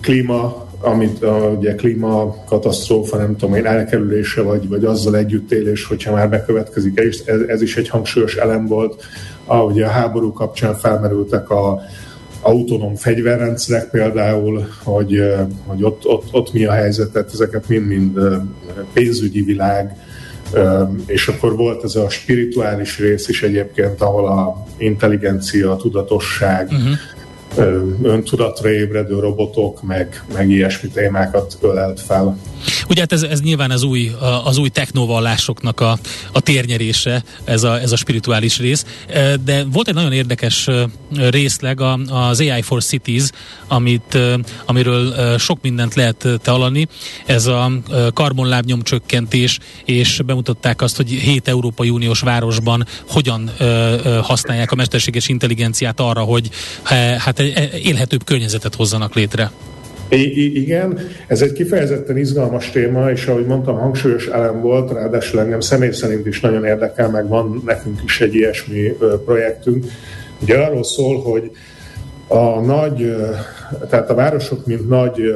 klíma, 0.00 0.66
amit 0.80 1.22
a, 1.22 1.56
ugye 1.58 1.74
klíma 1.74 2.44
katasztrófa, 2.44 3.16
nem 3.16 3.36
tudom 3.36 3.54
én, 3.54 3.66
elkerülése, 3.66 4.42
vagy, 4.42 4.68
vagy 4.68 4.84
azzal 4.84 5.16
együttélés, 5.16 5.84
hogyha 5.84 6.12
már 6.12 6.30
bekövetkezik, 6.30 7.00
ez, 7.24 7.40
ez 7.48 7.62
is 7.62 7.76
egy 7.76 7.88
hangsúlyos 7.88 8.36
elem 8.36 8.66
volt. 8.66 9.04
A, 9.44 9.56
ugye 9.56 9.86
a 9.86 9.90
háború 9.90 10.32
kapcsán 10.32 10.74
felmerültek 10.74 11.50
a 11.50 11.80
autonóm 12.40 12.94
fegyverrendszerek 12.94 13.90
például, 13.90 14.66
hogy, 14.84 15.22
hogy 15.66 15.84
ott, 15.84 16.06
ott, 16.06 16.24
ott 16.30 16.52
mi 16.52 16.64
a 16.64 16.72
helyzet, 16.72 17.10
tehát 17.10 17.32
ezeket 17.32 17.68
mind-mind 17.68 18.18
pénzügyi 18.92 19.42
világ, 19.42 19.96
és 21.06 21.28
akkor 21.28 21.56
volt 21.56 21.84
ez 21.84 21.94
a 21.94 22.08
spirituális 22.08 22.98
rész 22.98 23.28
is 23.28 23.42
egyébként, 23.42 24.00
ahol 24.00 24.26
a 24.26 24.66
intelligencia, 24.76 25.72
a 25.72 25.76
tudatosság, 25.76 26.68
uh-huh 26.70 26.98
öntudatra 28.02 28.70
ébredő 28.70 29.18
robotok, 29.18 29.82
meg, 29.82 30.24
meg 30.34 30.50
ilyesmi 30.50 30.88
témákat 30.88 31.58
ölelt 31.60 32.00
fel. 32.00 32.38
Ugye 32.88 33.00
hát 33.00 33.12
ez, 33.12 33.22
ez 33.22 33.40
nyilván 33.40 33.70
az 33.70 33.82
új, 33.82 34.10
az 34.44 34.56
új 34.56 34.68
technovallásoknak 34.68 35.80
a, 35.80 35.98
a 36.32 36.40
térnyerése, 36.40 37.24
ez 37.44 37.62
a, 37.62 37.80
ez 37.80 37.92
a 37.92 37.96
spirituális 37.96 38.58
rész, 38.58 38.84
de 39.44 39.64
volt 39.64 39.88
egy 39.88 39.94
nagyon 39.94 40.12
érdekes 40.12 40.68
részleg 41.16 41.80
az 41.80 42.40
AI 42.40 42.62
for 42.62 42.82
Cities, 42.82 43.30
amit, 43.68 44.18
amiről 44.64 45.38
sok 45.38 45.58
mindent 45.62 45.94
lehet 45.94 46.28
talani. 46.42 46.88
Ez 47.26 47.46
a 47.46 47.70
karbonlábnyom 48.14 48.82
csökkentés, 48.82 49.58
és 49.84 50.20
bemutatták 50.26 50.82
azt, 50.82 50.96
hogy 50.96 51.10
7 51.10 51.48
Európai 51.48 51.90
Uniós 51.90 52.20
városban 52.20 52.86
hogyan 53.08 53.50
használják 54.22 54.72
a 54.72 54.74
mesterséges 54.74 55.28
intelligenciát 55.28 56.00
arra, 56.00 56.20
hogy 56.20 56.50
hát 57.18 57.38
élhetőbb 57.82 58.24
környezetet 58.24 58.74
hozzanak 58.74 59.14
létre. 59.14 59.50
I- 60.08 60.60
igen, 60.60 60.98
ez 61.26 61.42
egy 61.42 61.52
kifejezetten 61.52 62.16
izgalmas 62.16 62.70
téma, 62.70 63.10
és 63.10 63.26
ahogy 63.26 63.46
mondtam, 63.46 63.78
hangsúlyos 63.78 64.26
elem 64.26 64.60
volt, 64.60 64.92
ráadásul 64.92 65.40
engem 65.40 65.60
személy 65.60 65.90
szerint 65.90 66.26
is 66.26 66.40
nagyon 66.40 66.64
érdekel, 66.64 67.10
meg 67.10 67.28
van 67.28 67.62
nekünk 67.64 68.00
is 68.04 68.20
egy 68.20 68.34
ilyesmi 68.34 68.96
projektünk. 69.24 69.84
Ugye 70.42 70.58
arról 70.58 70.84
szól, 70.84 71.22
hogy 71.22 71.50
a 72.28 72.60
nagy, 72.60 73.16
tehát 73.90 74.10
a 74.10 74.14
városok, 74.14 74.66
mint 74.66 74.88
nagy 74.88 75.34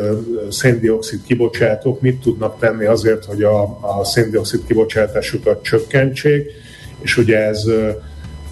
széndiokszid 0.51 1.21
kibocsátók 1.27 2.01
mit 2.01 2.21
tudnak 2.21 2.59
tenni 2.59 2.85
azért, 2.85 3.25
hogy 3.25 3.43
a, 3.43 3.63
a 3.81 4.05
széndiokszid 4.05 4.61
kibocsátásukat 4.67 5.63
csökkentsék, 5.63 6.51
és 7.01 7.17
ugye 7.17 7.39
ez 7.39 7.65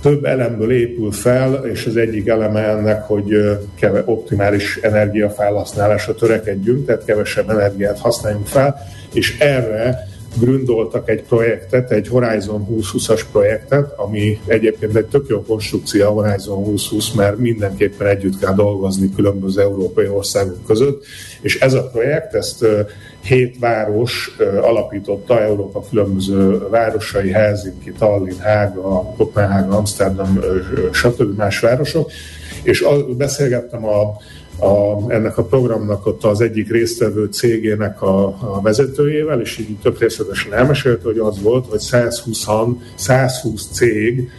több 0.03 0.25
elemből 0.25 0.73
épül 0.73 1.13
fel, 1.13 1.65
és 1.73 1.87
az 1.87 1.97
egyik 1.97 2.29
eleme 2.29 2.61
ennek, 2.61 3.03
hogy 3.03 3.59
optimális 4.05 4.77
energiafelhasználásra 4.77 6.15
törekedjünk, 6.15 6.87
tehát 6.87 7.05
kevesebb 7.05 7.51
energiát 7.51 7.99
használjunk 7.99 8.47
fel, 8.47 8.77
és 9.13 9.39
erre 9.39 10.09
gründoltak 10.39 11.09
egy 11.09 11.23
projektet, 11.23 11.91
egy 11.91 12.09
Horizon 12.09 12.67
2020-as 12.71 13.23
projektet, 13.33 13.93
ami 13.97 14.41
egyébként 14.47 14.97
egy 14.97 15.07
tök 15.07 15.29
jó 15.29 15.43
konstrukció 15.43 16.07
a 16.07 16.11
Horizon 16.11 16.65
2020, 16.65 17.13
mert 17.13 17.39
mindenképpen 17.39 18.07
együtt 18.07 18.39
kell 18.39 18.55
dolgozni 18.55 19.15
különböző 19.15 19.61
európai 19.61 20.09
országok 20.09 20.65
között, 20.67 21.05
és 21.41 21.61
ez 21.61 21.75
a 21.75 21.89
projekt, 21.89 22.35
ezt 22.35 22.67
hét 23.21 23.59
város 23.59 24.37
alapította, 24.61 25.41
Európa 25.41 25.85
különböző 25.91 26.69
városai, 26.69 27.31
Helsinki, 27.31 27.93
Tallinn, 27.99 28.39
Hága, 28.39 29.15
Kopenhága, 29.17 29.77
Amsterdam, 29.77 30.41
stb. 30.93 31.37
más 31.37 31.61
városok, 31.61 32.11
és 32.63 32.85
beszélgettem 33.17 33.87
a 33.87 34.17
a, 34.61 35.05
ennek 35.13 35.39
a 35.39 35.45
programnak 35.45 36.07
ott 36.07 36.25
az 36.25 36.41
egyik 36.41 36.71
résztvevő 36.71 37.25
cégének 37.25 38.03
a, 38.03 38.27
a 38.27 38.61
vezetőjével, 38.63 39.41
és 39.41 39.59
így 39.59 39.79
több 39.83 39.99
részletesen 39.99 40.55
elmesélte, 40.55 41.05
hogy 41.05 41.19
az 41.19 41.43
volt, 41.43 41.67
hogy 41.67 41.79
120, 41.79 42.47
120 42.95 43.69
cég 43.73 44.31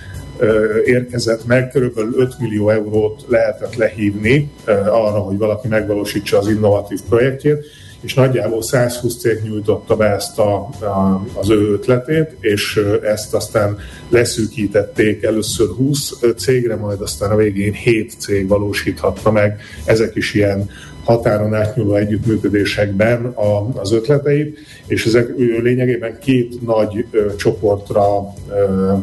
érkezett 0.85 1.45
meg, 1.45 1.69
körülbelül 1.69 2.13
5 2.15 2.39
millió 2.39 2.69
eurót 2.69 3.25
lehetett 3.27 3.75
lehívni 3.75 4.51
arra, 4.85 5.19
hogy 5.19 5.37
valaki 5.37 5.67
megvalósítsa 5.67 6.37
az 6.37 6.47
innovatív 6.47 6.99
projektjét, 7.09 7.65
és 8.01 8.13
nagyjából 8.13 8.61
120 8.61 9.17
cég 9.17 9.39
nyújtotta 9.43 9.95
be 9.95 10.05
ezt 10.05 10.39
a, 10.39 10.53
a, 10.79 11.25
az 11.33 11.49
ő 11.49 11.71
ötletét, 11.71 12.37
és 12.39 12.81
ezt 13.03 13.33
aztán 13.33 13.77
leszűkítették 14.09 15.23
először 15.23 15.67
20 15.67 16.13
cégre, 16.37 16.75
majd 16.75 17.01
aztán 17.01 17.31
a 17.31 17.35
végén 17.35 17.73
7 17.73 18.13
cég 18.17 18.47
valósíthatta 18.47 19.31
meg. 19.31 19.61
Ezek 19.85 20.15
is 20.15 20.33
ilyen 20.33 20.69
határon 21.03 21.53
átnyúló 21.53 21.95
együttműködésekben 21.95 23.25
a, 23.25 23.79
az 23.79 23.91
ötleteit, 23.91 24.59
és 24.87 25.05
ezek 25.05 25.29
lényegében 25.61 26.19
két 26.19 26.61
nagy 26.65 27.05
ö, 27.11 27.35
csoportra 27.35 28.33
ö, 28.49 28.93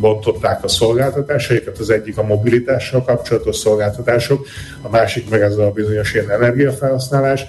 bontották 0.00 0.64
a 0.64 0.68
szolgáltatásaikat, 0.68 1.78
az 1.78 1.90
egyik 1.90 2.18
a 2.18 2.22
mobilitással 2.22 3.02
kapcsolatos 3.04 3.56
szolgáltatások, 3.56 4.46
a 4.82 4.88
másik 4.88 5.30
meg 5.30 5.40
ez 5.40 5.56
a 5.56 5.70
bizonyos 5.70 6.14
ilyen 6.14 6.30
energiafelhasználás, 6.30 7.46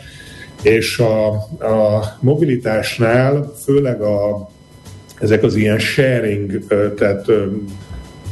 és 0.62 1.00
a, 1.00 1.28
a 1.66 2.18
mobilitásnál 2.20 3.54
főleg 3.64 4.02
a, 4.02 4.50
ezek 5.20 5.44
az 5.44 5.56
ilyen 5.56 5.80
sharing, 5.80 6.66
tehát 6.96 7.26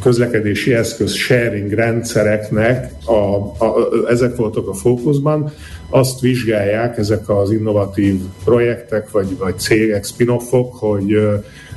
közlekedési 0.04 0.74
eszköz 0.74 1.14
sharing 1.14 1.72
rendszereknek 1.72 2.92
a, 3.06 3.36
a, 3.66 3.90
ezek 4.10 4.36
voltak 4.36 4.68
a 4.68 4.74
fókuszban, 4.74 5.52
azt 5.90 6.20
vizsgálják 6.20 6.98
ezek 6.98 7.30
az 7.30 7.52
innovatív 7.52 8.22
projektek 8.44 9.12
vagy, 9.12 9.38
vagy 9.38 9.60
cégek, 9.60 10.06
spin-offok, 10.06 10.76
hogy 10.76 11.30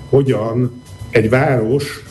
hogyan 0.08 0.82
egy 1.10 1.30
város 1.30 2.04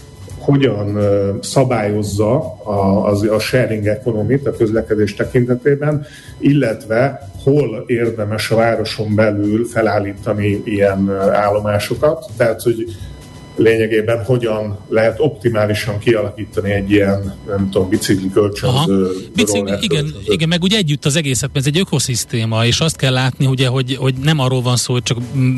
hogyan 0.49 0.99
szabályozza 1.41 2.55
a, 2.63 3.07
az, 3.07 3.23
a 3.23 3.39
sharing 3.39 3.87
economy 3.87 4.41
a 4.45 4.51
közlekedés 4.51 5.15
tekintetében, 5.15 6.05
illetve 6.37 7.29
hol 7.43 7.83
érdemes 7.87 8.51
a 8.51 8.55
városon 8.55 9.15
belül 9.15 9.65
felállítani 9.65 10.61
ilyen 10.65 11.11
állomásokat. 11.31 12.25
Tehát, 12.37 12.61
hogy 12.61 12.85
lényegében 13.59 14.23
hogyan 14.23 14.79
lehet 14.89 15.19
optimálisan 15.19 15.99
kialakítani 15.99 16.71
egy 16.71 16.91
ilyen, 16.91 17.35
nem 17.47 17.69
tudom, 17.69 17.89
bicikli 17.89 18.29
kölcsönző 18.29 19.07
Bicikli, 19.35 19.59
igen, 19.59 20.03
kölcsönző. 20.03 20.19
igen, 20.25 20.47
meg 20.47 20.63
ugye 20.63 20.77
együtt 20.77 21.05
az 21.05 21.15
egészet, 21.15 21.49
ez 21.53 21.65
egy 21.65 21.77
ökoszisztéma, 21.79 22.65
és 22.65 22.79
azt 22.79 22.95
kell 22.95 23.13
látni, 23.13 23.45
ugye, 23.45 23.67
hogy, 23.67 23.95
hogy 23.95 24.13
nem 24.23 24.39
arról 24.39 24.61
van 24.61 24.75
szó, 24.75 24.93
hogy 24.93 25.03
csak 25.03 25.17
mm, 25.37 25.57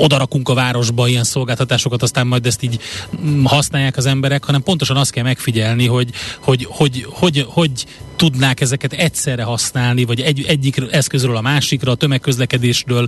odarakunk 0.00 0.48
a 0.48 0.54
városba 0.54 1.08
ilyen 1.08 1.24
szolgáltatásokat, 1.24 2.02
aztán 2.02 2.26
majd 2.26 2.46
ezt 2.46 2.62
így 2.62 2.78
mm, 3.26 3.44
használják 3.44 3.96
az 3.96 4.06
emberek, 4.06 4.44
hanem 4.44 4.62
pontosan 4.62 4.96
azt 4.96 5.10
kell 5.10 5.24
megfigyelni, 5.24 5.86
hogy 5.86 6.10
hogy, 6.40 6.66
hogy, 6.70 7.06
hogy, 7.08 7.44
hogy 7.48 7.86
tudnák 8.16 8.60
ezeket 8.60 8.92
egyszerre 8.92 9.42
használni, 9.42 10.04
vagy 10.04 10.20
egy, 10.20 10.44
egyik 10.48 10.82
eszközről 10.90 11.36
a 11.36 11.40
másikra, 11.40 11.92
a 11.92 11.94
tömegközlekedésről, 11.94 13.06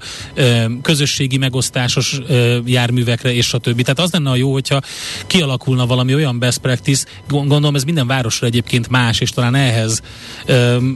közösségi 0.83 1.37
megosztásos 1.37 2.21
járművekre, 2.65 3.33
és 3.33 3.53
a 3.53 3.59
többi. 3.59 3.83
Tehát 3.95 4.11
az 4.11 4.13
lenne 4.13 4.31
a 4.31 4.37
jó, 4.37 4.53
hogyha 4.53 4.81
kialakulna 5.27 5.87
valami 5.87 6.15
olyan 6.15 6.39
best 6.39 6.59
practice, 6.59 7.07
gondolom 7.29 7.75
ez 7.75 7.85
minden 7.85 8.07
városra 8.07 8.47
egyébként 8.47 8.89
más, 8.89 9.21
és 9.21 9.31
talán 9.31 9.55
ehhez, 9.55 10.03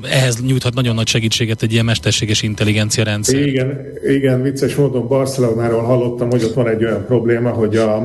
ehhez 0.02 0.40
nyújthat 0.40 0.74
nagyon 0.74 0.94
nagy 0.94 1.08
segítséget 1.08 1.62
egy 1.62 1.72
ilyen 1.72 1.84
mesterséges 1.84 2.42
intelligencia 2.42 3.04
rendszer. 3.04 3.46
Igen, 3.46 3.80
igen, 4.08 4.42
vicces 4.42 4.74
módon 4.74 5.08
Barcelonáról 5.08 5.82
hallottam, 5.82 6.30
hogy 6.30 6.42
ott 6.42 6.54
van 6.54 6.68
egy 6.68 6.84
olyan 6.84 7.06
probléma, 7.06 7.50
hogy 7.50 7.76
a, 7.76 7.96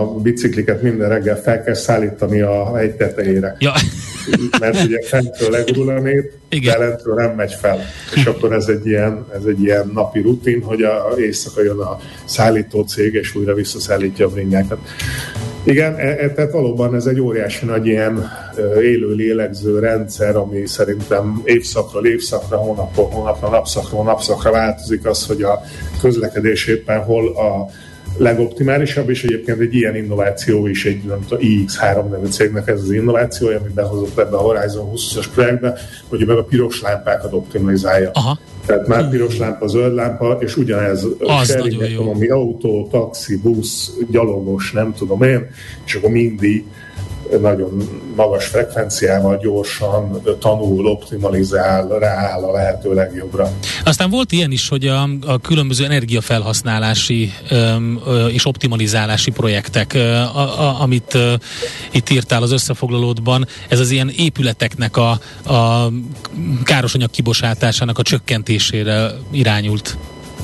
a 0.00 0.14
bicikliket 0.22 0.82
minden 0.82 1.08
reggel 1.08 1.36
fel 1.36 1.62
kell 1.62 1.74
szállítani 1.74 2.40
a 2.40 2.76
hegy 2.76 2.90
tetejére. 2.90 3.56
Ja. 3.58 3.72
Mert 4.60 4.84
ugye 4.84 5.02
fentről 5.02 5.50
legurul 5.50 5.88
a 5.88 6.00
nép, 6.00 6.32
de 6.64 6.78
lentről 6.78 7.14
nem 7.14 7.34
megy 7.34 7.52
fel. 7.52 7.80
És 8.14 8.24
akkor 8.24 8.52
ez 8.52 8.68
egy 8.68 8.86
ilyen, 8.86 9.26
ez 9.34 9.44
egy 9.44 9.62
ilyen 9.62 9.90
napi 9.94 10.20
rutin, 10.20 10.62
hogy 10.62 10.82
a, 10.82 11.14
éjszaka 11.18 11.62
jön 11.62 11.78
a 11.78 11.98
szállító 12.24 12.82
cég, 12.82 13.14
és 13.14 13.34
újra 13.34 13.54
visszaszállítja 13.54 14.26
a 14.26 14.30
bringákat. 14.30 14.78
Igen, 15.66 15.94
e, 15.94 16.16
e, 16.18 16.32
tehát 16.32 16.52
valóban 16.52 16.94
ez 16.94 17.06
egy 17.06 17.20
óriási 17.20 17.64
nagy 17.64 17.86
ilyen 17.86 18.30
élő 18.80 19.14
lélegző 19.14 19.78
rendszer, 19.78 20.36
ami 20.36 20.66
szerintem 20.66 21.42
évszakra 21.44 22.08
évszakra, 22.08 22.56
hónapról 22.56 23.08
hónapra, 23.10 23.48
napszakról 23.48 24.04
napszakra 24.04 24.50
változik 24.50 25.06
az, 25.06 25.26
hogy 25.26 25.42
a 25.42 25.60
közlekedés 26.00 26.66
éppen 26.66 27.02
hol 27.02 27.36
a 27.36 27.70
legoptimálisabb, 28.16 29.10
és 29.10 29.24
egyébként 29.24 29.60
egy 29.60 29.74
ilyen 29.74 29.96
innováció 29.96 30.66
is 30.66 30.84
egy 30.84 31.02
nem 31.04 31.24
tudom, 31.28 31.44
iX3 31.44 32.10
nevű 32.10 32.26
cégnek 32.26 32.68
ez 32.68 32.80
az 32.80 32.90
innovációja, 32.90 33.58
amit 33.58 33.72
behozott 33.72 34.18
ebbe 34.18 34.36
a 34.36 34.40
Horizon 34.40 34.90
20-as 34.94 35.26
projektbe, 35.34 35.78
hogy 36.08 36.26
meg 36.26 36.36
a 36.36 36.44
piros 36.44 36.80
lámpákat 36.80 37.32
optimalizálja. 37.32 38.10
Aha. 38.12 38.38
Tehát 38.66 38.86
már 38.86 39.10
piros 39.10 39.38
lámpa, 39.38 39.66
zöld 39.66 39.94
lámpa, 39.94 40.38
és 40.40 40.56
ugyanez 40.56 41.06
az 41.18 41.46
sharing 41.46 41.82
economy, 41.82 42.28
autó, 42.28 42.88
taxi, 42.90 43.36
busz, 43.36 43.92
gyalogos, 44.10 44.72
nem 44.72 44.94
tudom 44.94 45.22
én, 45.22 45.46
és 45.86 45.94
akkor 45.94 46.10
mindig 46.10 46.64
nagyon 47.40 47.88
magas 48.16 48.46
frekvenciával 48.46 49.36
gyorsan 49.36 50.22
tanul, 50.38 50.86
optimalizál, 50.86 51.88
rááll 51.88 52.42
a 52.42 52.52
lehető 52.52 52.94
legjobbra. 52.94 53.50
Aztán 53.84 54.10
volt 54.10 54.32
ilyen 54.32 54.50
is, 54.50 54.68
hogy 54.68 54.86
a, 54.86 55.08
a 55.26 55.38
különböző 55.38 55.84
energiafelhasználási 55.84 57.32
öm, 57.50 58.00
ö, 58.06 58.26
és 58.26 58.46
optimalizálási 58.46 59.30
projektek, 59.30 59.94
ö, 59.94 60.12
a, 60.14 60.60
a, 60.60 60.80
amit 60.80 61.14
ö, 61.14 61.34
itt 61.90 62.10
írtál 62.10 62.42
az 62.42 62.52
összefoglalódban, 62.52 63.46
ez 63.68 63.80
az 63.80 63.90
ilyen 63.90 64.12
épületeknek 64.16 64.96
a, 64.96 65.10
a 65.52 65.90
károsanyag 66.64 67.10
kibocsátásának 67.10 67.98
a 67.98 68.02
csökkentésére 68.02 69.10
irányult. 69.30 69.96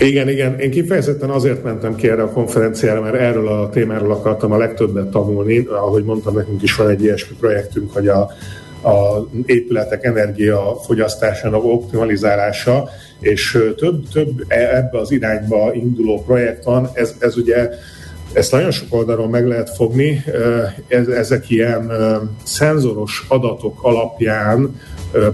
Igen, 0.03 0.29
igen. 0.29 0.59
Én 0.59 0.71
kifejezetten 0.71 1.31
azért 1.31 1.63
mentem 1.63 1.95
ki 1.95 2.09
erre 2.09 2.23
a 2.23 2.31
konferenciára, 2.31 3.01
mert 3.01 3.15
erről 3.15 3.49
a 3.49 3.71
témáról 3.71 4.13
akartam 4.13 4.53
a 4.53 4.57
legtöbbet 4.57 5.11
tanulni. 5.11 5.67
Ahogy 5.67 6.05
mondtam, 6.05 6.35
nekünk 6.35 6.63
is 6.63 6.75
van 6.75 6.89
egy 6.89 7.03
ilyesmi 7.03 7.37
projektünk, 7.41 7.93
hogy 7.93 8.09
a, 8.09 8.21
a 8.83 9.27
épületek 9.47 10.05
energiafogyasztásának 10.05 11.65
optimalizálása, 11.65 12.89
és 13.21 13.59
több, 13.77 14.09
több 14.13 14.45
e, 14.49 14.77
ebbe 14.77 14.99
az 14.99 15.11
irányba 15.11 15.73
induló 15.75 16.23
projekt 16.27 16.65
van. 16.65 16.91
Ez, 16.93 17.15
ez 17.19 17.37
ugye 17.37 17.71
ezt 18.33 18.53
nagyon 18.53 18.71
sok 18.71 18.95
oldalról 18.95 19.29
meg 19.29 19.47
lehet 19.47 19.71
fogni. 19.75 20.25
Ezek 21.17 21.51
ilyen 21.51 21.93
szenzoros 22.43 23.25
adatok 23.29 23.83
alapján 23.83 24.81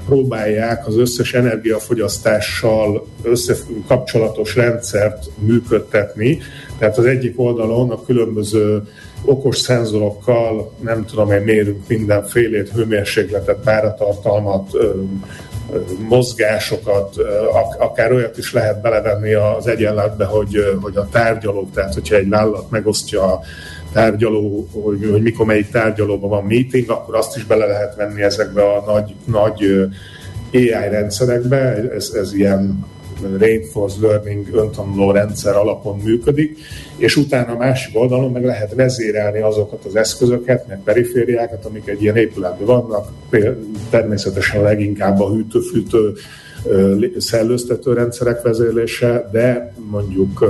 próbálják 0.06 0.86
az 0.86 0.96
összes 0.96 1.34
energiafogyasztással 1.34 3.06
összekapcsolatos 3.22 4.56
rendszert 4.56 5.30
működtetni. 5.38 6.38
Tehát 6.78 6.98
az 6.98 7.04
egyik 7.04 7.40
oldalon 7.40 7.90
a 7.90 8.04
különböző 8.04 8.82
okos 9.24 9.58
szenzorokkal, 9.58 10.72
nem 10.80 11.04
tudom 11.04 11.32
én, 11.32 11.40
mérünk 11.40 11.88
mindenfélét, 11.88 12.68
hőmérsékletet, 12.68 13.58
páratartalmat, 13.64 14.70
mozgásokat, 16.08 17.16
akár 17.78 18.12
olyat 18.12 18.38
is 18.38 18.52
lehet 18.52 18.80
belevenni 18.80 19.32
az 19.32 19.66
egyenletbe, 19.66 20.24
hogy, 20.24 20.78
hogy 20.80 20.96
a 20.96 21.08
tárgyalók, 21.08 21.72
tehát 21.72 21.94
hogyha 21.94 22.16
egy 22.16 22.28
vállalat 22.28 22.70
megosztja 22.70 23.22
a 23.22 23.40
tárgyaló, 23.92 24.68
hogy, 24.72 25.08
hogy 25.10 25.22
mikor 25.22 25.46
melyik 25.46 25.70
tárgyalóban 25.70 26.30
van 26.30 26.44
meeting, 26.44 26.90
akkor 26.90 27.16
azt 27.16 27.36
is 27.36 27.44
bele 27.44 27.66
lehet 27.66 27.94
venni 27.94 28.22
ezekbe 28.22 28.62
a 28.62 28.84
nagy, 28.86 29.14
nagy 29.24 29.88
AI 30.52 30.88
rendszerekbe, 30.90 31.90
ez, 31.94 32.10
ez 32.14 32.34
ilyen 32.34 32.86
reinforced 33.38 34.02
learning 34.02 34.54
öntanuló 34.54 35.10
rendszer 35.10 35.56
alapon 35.56 35.98
működik, 35.98 36.58
és 36.96 37.16
utána 37.16 37.52
a 37.52 37.56
másik 37.56 37.98
oldalon 37.98 38.32
meg 38.32 38.44
lehet 38.44 38.74
vezérelni 38.74 39.40
azokat 39.40 39.84
az 39.84 39.96
eszközöket, 39.96 40.66
meg 40.68 40.80
perifériákat, 40.84 41.64
amik 41.64 41.88
egy 41.88 42.02
ilyen 42.02 42.16
épületben 42.16 42.66
vannak, 42.66 43.08
természetesen 43.90 44.62
leginkább 44.62 45.20
a 45.20 45.30
hűtő-fűtő 45.30 46.12
szellőztető 47.18 47.92
rendszerek 47.92 48.42
vezérlése, 48.42 49.28
de 49.32 49.74
mondjuk 49.90 50.44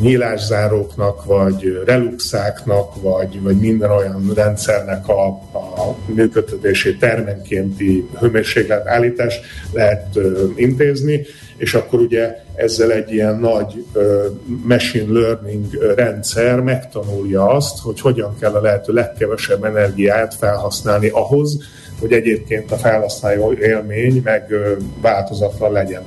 nyílászáróknak, 0.00 1.24
vagy 1.24 1.82
reluxáknak, 1.84 3.02
vagy, 3.02 3.42
vagy 3.42 3.56
minden 3.56 3.90
olyan 3.90 4.32
rendszernek 4.34 5.08
a, 5.08 5.26
a 5.52 5.96
működtetését 6.06 6.98
termenkénti 6.98 8.08
hőmérséklet 8.20 8.86
állítás 8.86 9.40
lehet 9.72 10.16
ö, 10.16 10.44
intézni, 10.56 11.26
és 11.56 11.74
akkor 11.74 12.00
ugye 12.00 12.36
ezzel 12.54 12.92
egy 12.92 13.12
ilyen 13.12 13.38
nagy 13.38 13.84
ö, 13.92 14.26
machine 14.64 15.20
learning 15.20 15.94
rendszer 15.96 16.60
megtanulja 16.60 17.48
azt, 17.48 17.78
hogy 17.78 18.00
hogyan 18.00 18.36
kell 18.40 18.52
a 18.52 18.60
lehető 18.60 18.92
legkevesebb 18.92 19.64
energiát 19.64 20.34
felhasználni 20.34 21.08
ahhoz, 21.08 21.58
hogy 22.00 22.12
egyébként 22.12 22.72
a 22.72 22.76
felhasználó 22.76 23.52
élmény 23.52 24.20
meg 24.24 24.54
változatlan 25.00 25.72
legyen. 25.72 26.02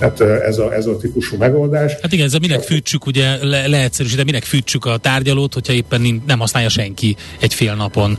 Tehát 0.00 0.20
ez 0.20 0.58
a, 0.58 0.74
ez 0.74 0.86
a 0.86 0.96
típusú 0.96 1.36
megoldás. 1.36 1.92
Hát 2.02 2.12
igen, 2.12 2.26
ez 2.26 2.34
a 2.34 2.38
minek 2.38 2.60
fűtsük, 2.60 3.06
ugye 3.06 3.44
le, 3.44 3.66
leegyszerűsítve, 3.66 4.24
minek 4.24 4.44
fűtsük 4.44 4.84
a 4.84 4.96
tárgyalót, 4.96 5.54
hogyha 5.54 5.72
éppen 5.72 6.22
nem 6.26 6.38
használja 6.38 6.68
senki 6.68 7.16
egy 7.40 7.54
fél 7.54 7.74
napon. 7.74 8.18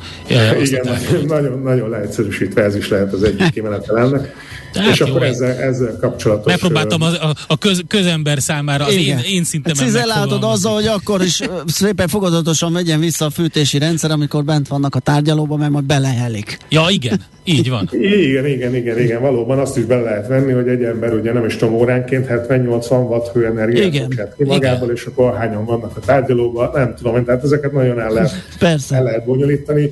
Igen, 0.64 0.88
nagyon, 1.28 1.62
nagyon 1.62 1.90
leegyszerűsítve 1.90 2.64
ez 2.64 2.76
is 2.76 2.90
lehet 2.90 3.14
az 3.14 3.24
egyik 3.24 3.50
kimenetel 3.50 3.98
ennek. 3.98 4.34
Hát 4.74 4.92
és 4.92 5.00
jó, 5.00 5.06
akkor 5.06 5.24
ezzel, 5.24 5.58
ezzel 5.58 5.98
kapcsolatos... 6.00 6.52
Megpróbáltam 6.52 7.02
a, 7.02 7.08
a, 7.08 7.34
a 7.48 7.58
köz, 7.58 7.84
közember 7.88 8.42
számára 8.42 8.86
az 8.86 8.94
én, 8.94 9.20
én 9.26 9.44
szintemen 9.44 10.10
hát 10.10 10.32
azzal, 10.44 10.74
hogy 10.74 10.88
akkor 10.88 11.22
is 11.22 11.42
szépen 11.66 12.08
fogadatosan 12.08 12.72
megyen 12.72 13.00
vissza 13.00 13.26
a 13.26 13.30
fűtési 13.30 13.78
rendszer, 13.78 14.12
amikor 14.12 14.44
bent 14.44 14.68
vannak 14.68 14.96
a 14.96 15.00
tárgyalóban, 15.00 15.60
mert 15.60 15.72
majd 15.72 15.86
belehelik. 15.86 16.58
Ja, 16.70 16.86
igen, 16.90 17.22
így 17.44 17.70
van. 17.70 17.90
igen, 18.28 18.46
igen, 18.46 18.76
igen, 18.76 19.00
igen, 19.00 19.22
valóban 19.22 19.60
azt 19.60 19.78
is 19.78 19.84
bele 19.84 20.02
lehet 20.02 20.28
venni, 20.28 20.52
hogy 20.52 20.68
egy 20.68 20.84
ember 20.84 21.14
ugye 21.14 21.34
nem 21.34 21.46
is 21.46 21.56
tudom 21.56 21.74
óránként 21.74 22.28
70-80 22.30 22.90
watt 22.90 23.32
hőenergiát 23.34 24.08
bocsát 24.08 24.36
ki 24.38 24.44
magából, 24.44 24.84
igen. 24.84 24.96
és 24.96 25.06
akkor 25.06 25.38
hányan 25.38 25.66
vannak 25.66 25.98
a 25.98 26.00
tárgyalóban, 26.00 26.70
nem 26.74 26.96
tudom, 26.96 27.26
tehát 27.26 27.44
ezeket 27.44 27.72
nagyon 27.72 28.00
el 28.00 28.12
lehet, 28.12 28.32
Persze. 28.60 28.96
el 28.96 29.04
lehet 29.04 29.26
bonyolítani 29.26 29.92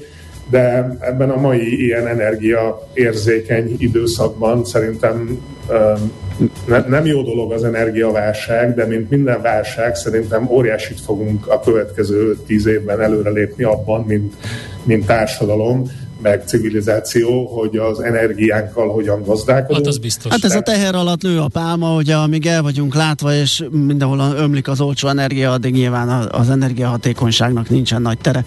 de 0.50 0.97
ebben 1.00 1.30
a 1.30 1.39
mai 1.39 1.86
ilyen 1.86 2.08
energia 2.08 2.88
érzékeny 2.93 3.76
időszakban 3.78 4.66
szerintem 4.66 5.39
ne, 6.66 6.80
nem 6.88 7.06
jó 7.06 7.22
dolog 7.22 7.52
az 7.52 7.64
energiaválság, 7.64 8.76
de 8.76 8.86
mint 8.86 9.10
minden 9.10 9.41
válság 9.41 9.95
szerintem 9.95 10.47
óriásit 10.50 11.02
fogunk 11.02 11.47
a 11.47 11.60
következő 11.60 12.38
tíz 12.47 12.66
évben 12.66 13.02
előrelépni 13.02 13.64
abban, 13.64 14.04
mint, 14.04 14.34
mint 14.84 15.06
társadalom, 15.06 15.84
meg 16.22 16.43
civilizáció, 16.45 17.45
hogy 17.45 17.78
az 17.78 18.00
energiánkkal 18.00 18.89
hogyan 18.89 19.24
gazdálkodunk. 19.26 19.78
Hát 19.78 19.88
az 19.88 19.97
biztos. 19.97 20.32
Hát 20.32 20.43
ez 20.43 20.56
a 20.56 20.62
teher 20.62 20.95
alatt 20.95 21.24
lő 21.24 21.39
a 21.39 21.47
pálma, 21.47 21.88
hogy 21.88 22.10
amíg 22.10 22.45
el 22.45 22.62
vagyunk 22.62 22.95
látva, 22.95 23.34
és 23.34 23.64
mindenhol 23.72 24.36
ömlik 24.38 24.68
az 24.68 24.82
olcsó 24.82 25.08
energia, 25.08 25.52
addig 25.52 25.74
nyilván 25.74 26.28
az 26.32 26.50
energiahatékonyságnak 26.50 27.70
nincsen 27.70 28.02
nagy 28.02 28.18
tere 28.18 28.45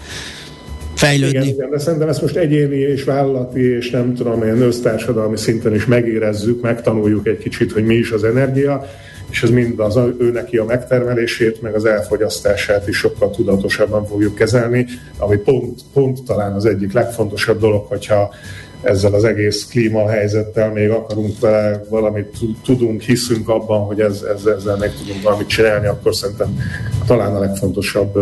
fejlődni. 1.05 1.37
Igen, 1.37 1.53
igen, 1.53 1.69
de 1.69 1.77
szerintem 1.77 2.09
ezt 2.09 2.21
most 2.21 2.35
egyéni 2.35 2.77
és 2.77 3.03
vállalati 3.03 3.75
és 3.75 3.89
nem 3.89 4.13
tudom, 4.13 4.43
ilyen 4.43 4.61
össztársadalmi 4.61 5.37
szinten 5.37 5.75
is 5.75 5.85
megérezzük, 5.85 6.61
megtanuljuk 6.61 7.27
egy 7.27 7.37
kicsit, 7.37 7.71
hogy 7.71 7.85
mi 7.85 7.95
is 7.95 8.11
az 8.11 8.23
energia, 8.23 8.85
és 9.29 9.43
ez 9.43 9.49
mind 9.49 9.79
az 9.79 9.99
ő 10.17 10.31
neki 10.31 10.57
a 10.57 10.65
megtermelését, 10.65 11.61
meg 11.61 11.75
az 11.75 11.85
elfogyasztását 11.85 12.87
is 12.87 12.97
sokkal 12.97 13.31
tudatosabban 13.31 14.05
fogjuk 14.05 14.35
kezelni, 14.35 14.85
ami 15.17 15.37
pont, 15.37 15.81
pont 15.93 16.23
talán 16.23 16.53
az 16.53 16.65
egyik 16.65 16.93
legfontosabb 16.93 17.59
dolog, 17.59 17.85
hogyha 17.85 18.33
ezzel 18.81 19.13
az 19.13 19.23
egész 19.23 19.65
klímahelyzettel 19.65 20.71
még 20.71 20.89
akarunk 20.89 21.39
vele 21.39 21.83
valamit 21.89 22.37
tudunk, 22.63 23.01
hiszünk 23.01 23.49
abban, 23.49 23.79
hogy 23.79 23.99
ez, 23.99 24.21
ez, 24.35 24.45
ezzel 24.45 24.77
meg 24.77 24.93
tudunk 24.97 25.23
valamit 25.23 25.47
csinálni, 25.47 25.87
akkor 25.87 26.15
szerintem 26.15 26.59
talán 27.05 27.35
a 27.35 27.39
legfontosabb 27.39 28.17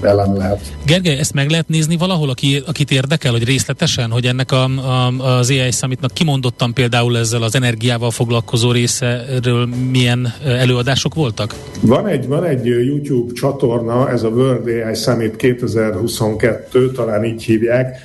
ellen 0.00 0.32
lehet. 0.32 0.60
Gergely, 0.86 1.18
ezt 1.18 1.32
meg 1.32 1.50
lehet 1.50 1.68
nézni 1.68 1.96
valahol, 1.96 2.30
aki, 2.30 2.62
akit 2.66 2.90
érdekel, 2.90 3.32
hogy 3.32 3.44
részletesen, 3.44 4.10
hogy 4.10 4.24
ennek 4.24 4.52
a, 4.52 4.64
a, 4.64 5.06
az 5.38 5.50
AI 5.50 5.70
Summitnak 5.70 6.10
kimondottan 6.12 6.74
például 6.74 7.18
ezzel 7.18 7.42
az 7.42 7.54
energiával 7.54 8.10
foglalkozó 8.10 8.70
részéről 8.70 9.68
milyen 9.90 10.34
előadások 10.44 11.14
voltak? 11.14 11.54
Van 11.80 12.06
egy, 12.06 12.26
van 12.26 12.44
egy 12.44 12.66
YouTube 12.66 13.32
csatorna, 13.32 14.10
ez 14.10 14.22
a 14.22 14.28
World 14.28 14.66
AI 14.66 14.94
Summit 14.94 15.36
2022, 15.36 16.90
talán 16.90 17.24
így 17.24 17.42
hívják, 17.42 17.98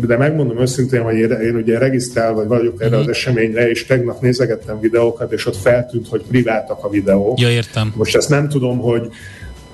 de 0.00 0.16
megmondom 0.16 0.60
őszintén, 0.60 1.02
hogy 1.02 1.14
én, 1.14 1.30
én 1.30 1.54
ugye 1.54 1.78
regisztrál 1.78 2.32
vagy 2.32 2.46
vagyok 2.46 2.82
erre 2.82 2.96
az 2.96 3.02
mhm. 3.02 3.10
eseményre, 3.10 3.70
és 3.70 3.86
tegnap 3.86 4.20
nézegettem 4.20 4.80
videókat, 4.80 5.32
és 5.32 5.46
ott 5.46 5.56
feltűnt, 5.56 6.08
hogy 6.08 6.22
privátak 6.28 6.84
a 6.84 6.88
videók. 6.88 7.40
Ja, 7.40 7.50
értem. 7.50 7.92
Most 7.96 8.16
ezt 8.16 8.28
nem 8.28 8.48
tudom, 8.48 8.78
hogy 8.78 9.10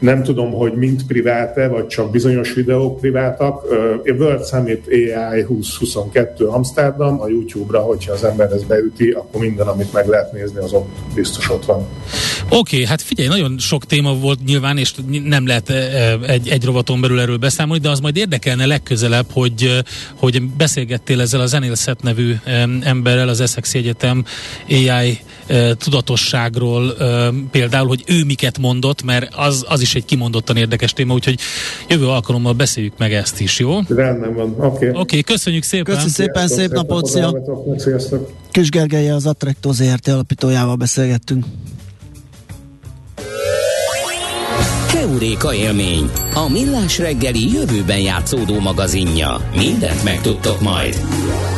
nem 0.03 0.22
tudom, 0.22 0.53
hogy 0.53 0.72
mind 0.72 1.07
privát 1.07 1.68
vagy 1.68 1.86
csak 1.86 2.11
bizonyos 2.11 2.53
videók 2.53 3.00
privátak. 3.00 3.64
A 4.05 4.11
World 4.11 4.46
Summit 4.46 4.86
AI 4.86 5.44
2022 5.46 6.46
Amsterdam, 6.46 7.20
a 7.20 7.28
YouTube-ra, 7.28 7.80
hogyha 7.80 8.12
az 8.12 8.24
ember 8.24 8.53
ezt 8.53 8.66
beüti, 8.66 9.11
akkor 9.11 9.40
minden, 9.40 9.66
amit 9.66 9.92
meg 9.92 10.07
lehet 10.07 10.32
nézni, 10.32 10.59
az 10.59 10.72
ott 10.72 10.88
biztos 11.14 11.50
ott 11.50 11.64
van. 11.64 11.86
Oké, 12.55 12.76
okay, 12.76 12.86
hát 12.86 13.03
figyelj, 13.03 13.28
nagyon 13.28 13.59
sok 13.59 13.84
téma 13.84 14.14
volt 14.14 14.44
nyilván, 14.44 14.78
és 14.78 14.94
nem 15.24 15.46
lehet 15.46 15.70
egy, 16.26 16.48
egy 16.48 16.64
rovaton 16.64 17.00
belül 17.00 17.20
erről 17.20 17.36
beszámolni, 17.36 17.82
de 17.82 17.90
az 17.90 18.00
majd 18.00 18.16
érdekelne 18.16 18.66
legközelebb, 18.66 19.26
hogy, 19.32 19.82
hogy 20.14 20.42
beszélgettél 20.42 21.20
ezzel 21.20 21.40
a 21.40 21.46
Zenélszet 21.46 22.03
nevű 22.03 22.34
emberrel 22.80 23.28
az 23.28 23.40
Essex 23.40 23.74
Egyetem 23.74 24.24
AI 24.68 25.18
tudatosságról 25.78 26.94
például, 27.50 27.88
hogy 27.88 28.05
ő 28.07 28.24
miket 28.24 28.59
mondott, 28.59 29.03
mert 29.03 29.34
az, 29.34 29.64
az 29.68 29.80
is 29.80 29.94
egy 29.94 30.05
kimondottan 30.05 30.57
érdekes 30.57 30.92
téma, 30.92 31.14
úgyhogy 31.14 31.38
jövő 31.88 32.07
alkalommal 32.09 32.53
beszéljük 32.53 32.98
meg 32.98 33.12
ezt 33.12 33.40
is, 33.40 33.59
jó? 33.59 33.78
Rendben 33.88 34.34
van, 34.34 34.55
oké. 34.59 34.88
Okay. 34.88 35.00
okay, 35.00 35.22
köszönjük 35.22 35.62
szépen! 35.62 35.94
Köszönjük 35.94 36.14
szépen, 36.14 36.48
szép, 36.48 36.59
szép 36.59 36.72
napot, 36.72 37.07
szia! 37.07 37.34
Kis 38.50 38.68
Gergelye 38.68 39.14
az 39.14 39.26
Attracto 39.26 39.72
ZRT 39.72 40.09
alapítójával 40.09 40.76
beszélgettünk. 40.76 41.44
Keuréka 45.12 45.54
élmény, 45.54 46.10
a 46.34 46.48
millás 46.48 46.98
reggeli 46.98 47.52
jövőben 47.52 47.98
játszódó 47.98 48.60
magazinja. 48.60 49.40
Mindent 49.56 50.04
megtudtok 50.04 50.60
majd. 50.60 51.00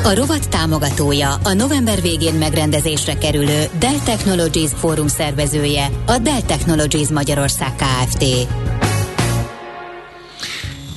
A 0.04 0.14
rovat 0.14 0.48
támogatója, 0.48 1.34
a 1.44 1.52
november 1.52 2.00
végén 2.00 2.34
megrendezésre 2.34 3.18
kerülő 3.18 3.64
Dell 3.78 3.98
Technologies 4.04 4.70
Fórum 4.74 5.06
szervezője, 5.06 5.90
a 6.06 6.18
Dell 6.18 6.42
Technologies 6.42 7.08
Magyarország 7.08 7.74
Kft. 7.76 8.24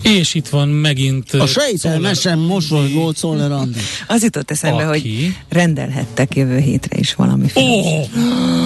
És 0.07 0.33
itt 0.33 0.47
van 0.47 0.67
megint... 0.67 1.33
A 1.33 1.47
sejtelmesen 1.47 2.39
mosolygó 2.39 3.11
Czoller 3.11 3.51
Andi. 3.51 3.79
Az 4.07 4.23
jutott 4.23 4.51
eszembe, 4.51 4.87
Aki? 4.87 4.99
hogy 4.99 5.35
rendelhettek 5.49 6.35
jövő 6.35 6.59
hétre 6.59 6.97
is 6.97 7.13
valami 7.13 7.45
Ó, 7.55 7.61
oh, 7.61 8.05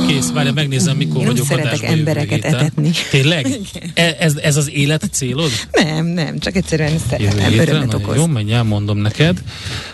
kész, 0.07 0.31
várj, 0.31 0.49
megnézem, 0.49 0.97
mikor 0.97 1.21
Én 1.21 1.25
vagyok 1.25 1.45
szeretek 1.45 1.83
embereket 1.83 2.45
etetni. 2.45 2.89
Tényleg? 3.09 3.47
E, 3.93 4.15
ez, 4.19 4.35
ez 4.35 4.57
az 4.57 4.69
élet 4.73 5.03
célod? 5.11 5.51
Nem, 5.71 6.05
nem, 6.05 6.39
csak 6.39 6.55
egyszerűen 6.55 6.97
szeretem, 7.09 7.59
örömet 7.59 7.93
okoz. 7.93 8.15
Jó, 8.15 8.25
menj, 8.25 8.53
elmondom 8.53 8.97
neked 8.97 9.43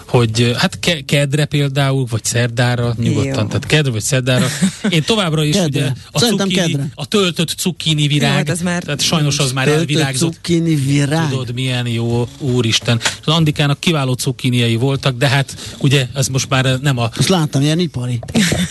hogy 0.07 0.53
hát 0.57 0.79
ke- 0.79 1.05
kedre 1.05 1.45
például, 1.45 2.05
vagy 2.09 2.23
szerdára, 2.23 2.95
nyugodtan, 2.97 3.41
Jó. 3.41 3.47
tehát 3.47 3.65
kedre 3.65 3.91
vagy 3.91 4.01
szerdára. 4.01 4.47
Én 4.89 5.03
továbbra 5.03 5.43
is 5.43 5.55
kedre. 5.55 5.79
ugye 5.79 5.93
a, 6.11 6.19
cukkini, 6.19 6.77
a 6.95 7.05
töltött 7.05 7.49
cukkini 7.49 8.07
virág, 8.07 8.29
jó, 8.29 8.35
hát 8.35 8.49
az 8.49 8.61
már 8.61 8.83
tehát 8.83 9.01
sajnos 9.01 9.37
az 9.39 9.51
már 9.51 9.67
elvirágzott. 9.67 10.33
cukkini 10.33 10.75
virág. 10.75 11.29
Tudod, 11.29 11.53
milyen 11.53 11.87
jó, 11.87 12.27
úristen. 12.39 12.99
Az 13.25 13.33
Andikának 13.33 13.79
kiváló 13.79 14.13
cukkiniai 14.13 14.75
voltak, 14.75 15.17
de 15.17 15.27
hát 15.27 15.75
ugye 15.77 16.07
ez 16.13 16.27
most 16.27 16.49
már 16.49 16.79
nem 16.81 16.97
a... 16.97 17.09
Azt 17.17 17.29
láttam, 17.29 17.61
ilyen 17.61 17.79
ipari. 17.79 18.19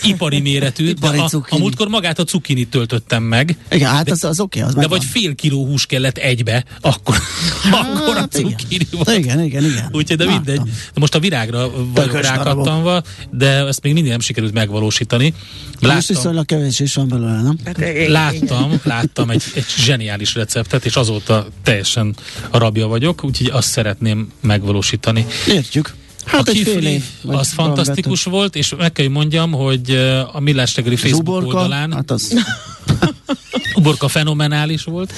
ipari 0.03 0.39
méretű. 0.39 0.87
ipari 0.87 1.17
de 1.17 1.23
a, 1.23 1.45
a 1.49 1.57
múltkor 1.57 1.87
magát 1.87 2.19
a 2.19 2.23
cukkinit 2.23 2.69
töltöttem 2.69 3.23
meg. 3.23 3.57
Igen, 3.71 3.89
hát 3.89 4.05
de, 4.05 4.11
az, 4.11 4.23
az 4.23 4.39
oké. 4.39 4.59
Okay, 4.59 4.71
az 4.71 4.81
de 4.81 4.87
vagy 4.87 5.03
fél 5.03 5.35
kiló 5.35 5.65
hús 5.65 5.85
kellett 5.85 6.17
egybe, 6.17 6.63
akkor, 6.81 7.15
hát, 7.63 7.73
akkor 7.73 8.17
a 8.17 8.27
cukkini 8.27 8.87
volt. 8.91 9.17
Igen, 9.17 9.43
igen, 9.43 9.63
igen. 9.63 9.89
Úgyhogy 9.91 10.17
de 10.17 10.25
mindegy. 10.25 10.61
De 10.63 10.99
most 10.99 11.15
a 11.15 11.19
virágra 11.29 11.71
vagyok 11.93 12.21
rákattanva, 12.21 13.01
de 13.31 13.65
ezt 13.65 13.83
még 13.83 13.93
mindig 13.93 14.11
nem 14.11 14.19
sikerült 14.19 14.53
megvalósítani. 14.53 15.33
Láttam, 15.79 15.95
Most 15.95 16.07
viszonylag 16.07 16.45
kevés 16.45 16.79
is 16.79 16.95
van 16.95 17.07
belőle, 17.07 17.41
nem? 17.41 17.57
Hát, 17.65 18.07
láttam, 18.07 18.79
láttam 18.83 19.29
egy, 19.29 19.43
egy 19.55 19.65
zseniális 19.77 20.35
receptet, 20.35 20.85
és 20.85 20.95
azóta 20.95 21.47
teljesen 21.63 22.15
a 22.49 22.57
rabja 22.57 22.87
vagyok, 22.87 23.23
úgyhogy 23.23 23.49
azt 23.51 23.69
szeretném 23.69 24.31
megvalósítani. 24.41 25.25
Értjük. 25.47 25.93
Hát 26.27 26.47
a 26.47 26.51
egy 26.51 26.57
fél 26.57 26.85
év, 26.85 27.03
az 27.25 27.51
fantasztikus 27.51 28.23
vettem. 28.23 28.39
volt, 28.39 28.55
és 28.55 28.73
meg 28.77 28.91
kell, 28.91 29.05
hogy 29.05 29.13
mondjam, 29.13 29.51
hogy 29.51 29.91
a 30.31 30.39
Millás 30.39 30.75
reggeli 30.75 30.95
Facebook 30.95 31.25
Zuborka, 31.25 31.47
oldalán 31.47 31.93
hát 31.93 32.11
az... 32.11 32.33
Uborka 33.75 34.07
fenomenális 34.07 34.83
volt. 34.83 35.13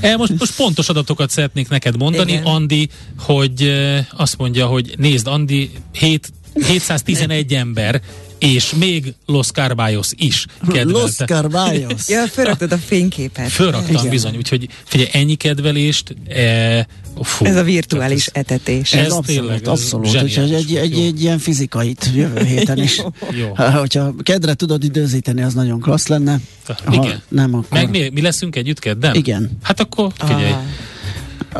E, 0.00 0.16
most, 0.16 0.38
most 0.38 0.56
pontos 0.56 0.88
adatokat 0.88 1.30
szeretnék 1.30 1.68
neked 1.68 1.96
mondani, 1.96 2.32
Igen. 2.32 2.44
Andi, 2.44 2.88
hogy 3.18 3.72
azt 4.16 4.38
mondja, 4.38 4.66
hogy 4.66 4.94
nézd, 4.96 5.26
Andi, 5.26 5.70
7, 5.92 6.32
711 6.54 7.54
ember 7.54 8.02
és 8.42 8.72
még 8.78 9.14
Los 9.26 9.50
Carbayos 9.50 10.08
is 10.16 10.46
kedvelte. 10.72 11.00
Los 11.00 11.14
Carbayos. 11.14 12.08
ja, 12.08 12.26
felraktad 12.26 12.72
a 12.72 12.78
fényképet. 12.78 13.48
Fölraktam 13.48 13.94
Igen. 13.94 14.08
bizony, 14.08 14.36
úgyhogy 14.36 14.68
figyelj, 14.84 15.08
ennyi 15.12 15.34
kedvelést, 15.34 16.16
e, 16.28 16.86
Fú, 17.20 17.44
ez 17.44 17.56
a 17.56 17.62
virtuális 17.62 18.26
ez, 18.26 18.32
etetés. 18.34 18.92
Ez, 18.92 19.04
ez 19.04 19.12
abszolút, 19.12 19.66
abszolút. 19.66 20.06
abszolút. 20.06 20.22
Úgyhogy 20.22 20.52
egy, 20.54 20.74
egy, 20.74 20.98
egy 20.98 21.22
ilyen 21.22 21.38
fizikait 21.38 22.10
jövő 22.14 22.44
héten 22.54 22.78
is. 22.78 23.02
Jó. 23.30 23.54
Ha, 23.54 23.70
hogyha 23.70 24.14
kedre 24.22 24.54
tudod 24.54 24.84
időzíteni, 24.84 25.42
az 25.42 25.54
nagyon 25.54 25.80
klassz 25.80 26.06
lenne. 26.06 26.40
Ha 26.66 26.94
Igen. 26.94 27.22
Nem, 27.28 27.54
akkor... 27.54 27.78
Meg 27.78 27.90
mi, 27.90 28.08
mi 28.08 28.20
leszünk 28.20 28.56
együtt 28.56 28.78
kedden? 28.78 29.14
Igen. 29.14 29.50
Hát 29.62 29.80
akkor 29.80 30.12
figyelj. 30.18 30.52
Ah. 30.52 30.62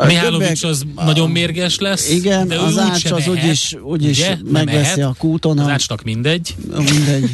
Mihálovics 0.07 0.63
az 0.63 0.85
a, 0.95 1.05
nagyon 1.05 1.31
mérges 1.31 1.79
lesz. 1.79 2.11
Igen, 2.11 2.49
de 2.49 2.59
az 2.59 2.79
ács 2.79 3.11
az 3.11 3.29
úgyis, 3.29 3.77
úgyis 3.83 4.19
ugye? 4.19 4.37
megveszi 4.51 5.01
a 5.01 5.15
kúton. 5.19 5.59
Az 5.59 5.69
ácsnak 5.69 6.03
mindegy. 6.03 6.55
Mindegy. 6.77 7.31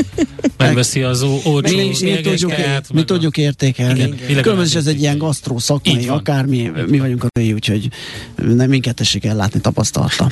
megveszi 0.56 1.02
az 1.02 1.22
olcsó 1.22 1.76
mi, 1.76 1.94
mi, 2.00 2.20
tudjuk, 2.20 2.52
mi 2.92 3.04
tudjuk 3.04 3.36
értékelni. 3.36 4.14
Különben 4.40 4.66
is 4.66 4.74
ez 4.74 4.86
egy 4.86 5.00
ilyen 5.00 5.18
gasztró 5.18 5.58
szakmai, 5.58 6.08
akármi, 6.08 6.70
mi 6.88 6.98
vagyunk 6.98 7.24
a 7.24 7.26
női, 7.38 7.52
úgyhogy 7.52 7.88
nem 8.36 8.68
minket 8.68 8.94
tessék 8.94 9.24
ellátni 9.24 9.60
tapasztalta. 9.60 10.28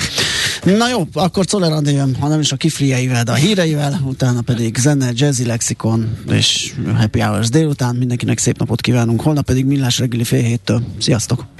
Na 0.64 0.88
jó, 0.88 1.08
akkor 1.12 1.44
Czoller 1.44 1.82
jön, 1.84 2.16
ha 2.20 2.28
nem 2.28 2.40
is 2.40 2.52
a 2.52 2.56
kifrieivel, 2.56 3.24
de 3.24 3.32
a 3.32 3.34
híreivel, 3.34 4.00
utána 4.04 4.40
pedig 4.40 4.76
zene, 4.76 5.10
jazzy 5.14 5.44
lexikon 5.44 6.16
és 6.32 6.72
happy 6.96 7.20
hours 7.20 7.48
délután. 7.48 7.96
Mindenkinek 7.96 8.38
szép 8.38 8.58
napot 8.58 8.80
kívánunk, 8.80 9.20
holnap 9.20 9.44
pedig 9.44 9.64
millás 9.64 9.98
reggeli 9.98 10.24
fél 10.24 10.42
héttől. 10.42 10.82
Sziasztok! 10.98 11.59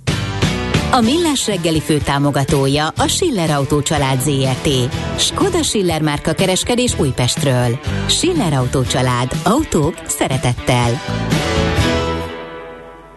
A 0.93 1.01
Millás 1.01 1.47
reggeli 1.47 1.81
fő 1.81 1.97
támogatója 1.97 2.87
a 2.87 3.07
Schiller 3.07 3.49
Autó 3.49 3.81
család 3.81 4.21
ZRT. 4.21 4.69
Skoda 5.15 5.63
Schiller 5.63 6.01
márka 6.01 6.33
kereskedés 6.33 6.99
Újpestről. 6.99 7.79
Schiller 8.07 8.53
Autó 8.53 8.83
család. 8.83 9.31
Autók 9.43 9.93
szeretettel. 10.07 11.01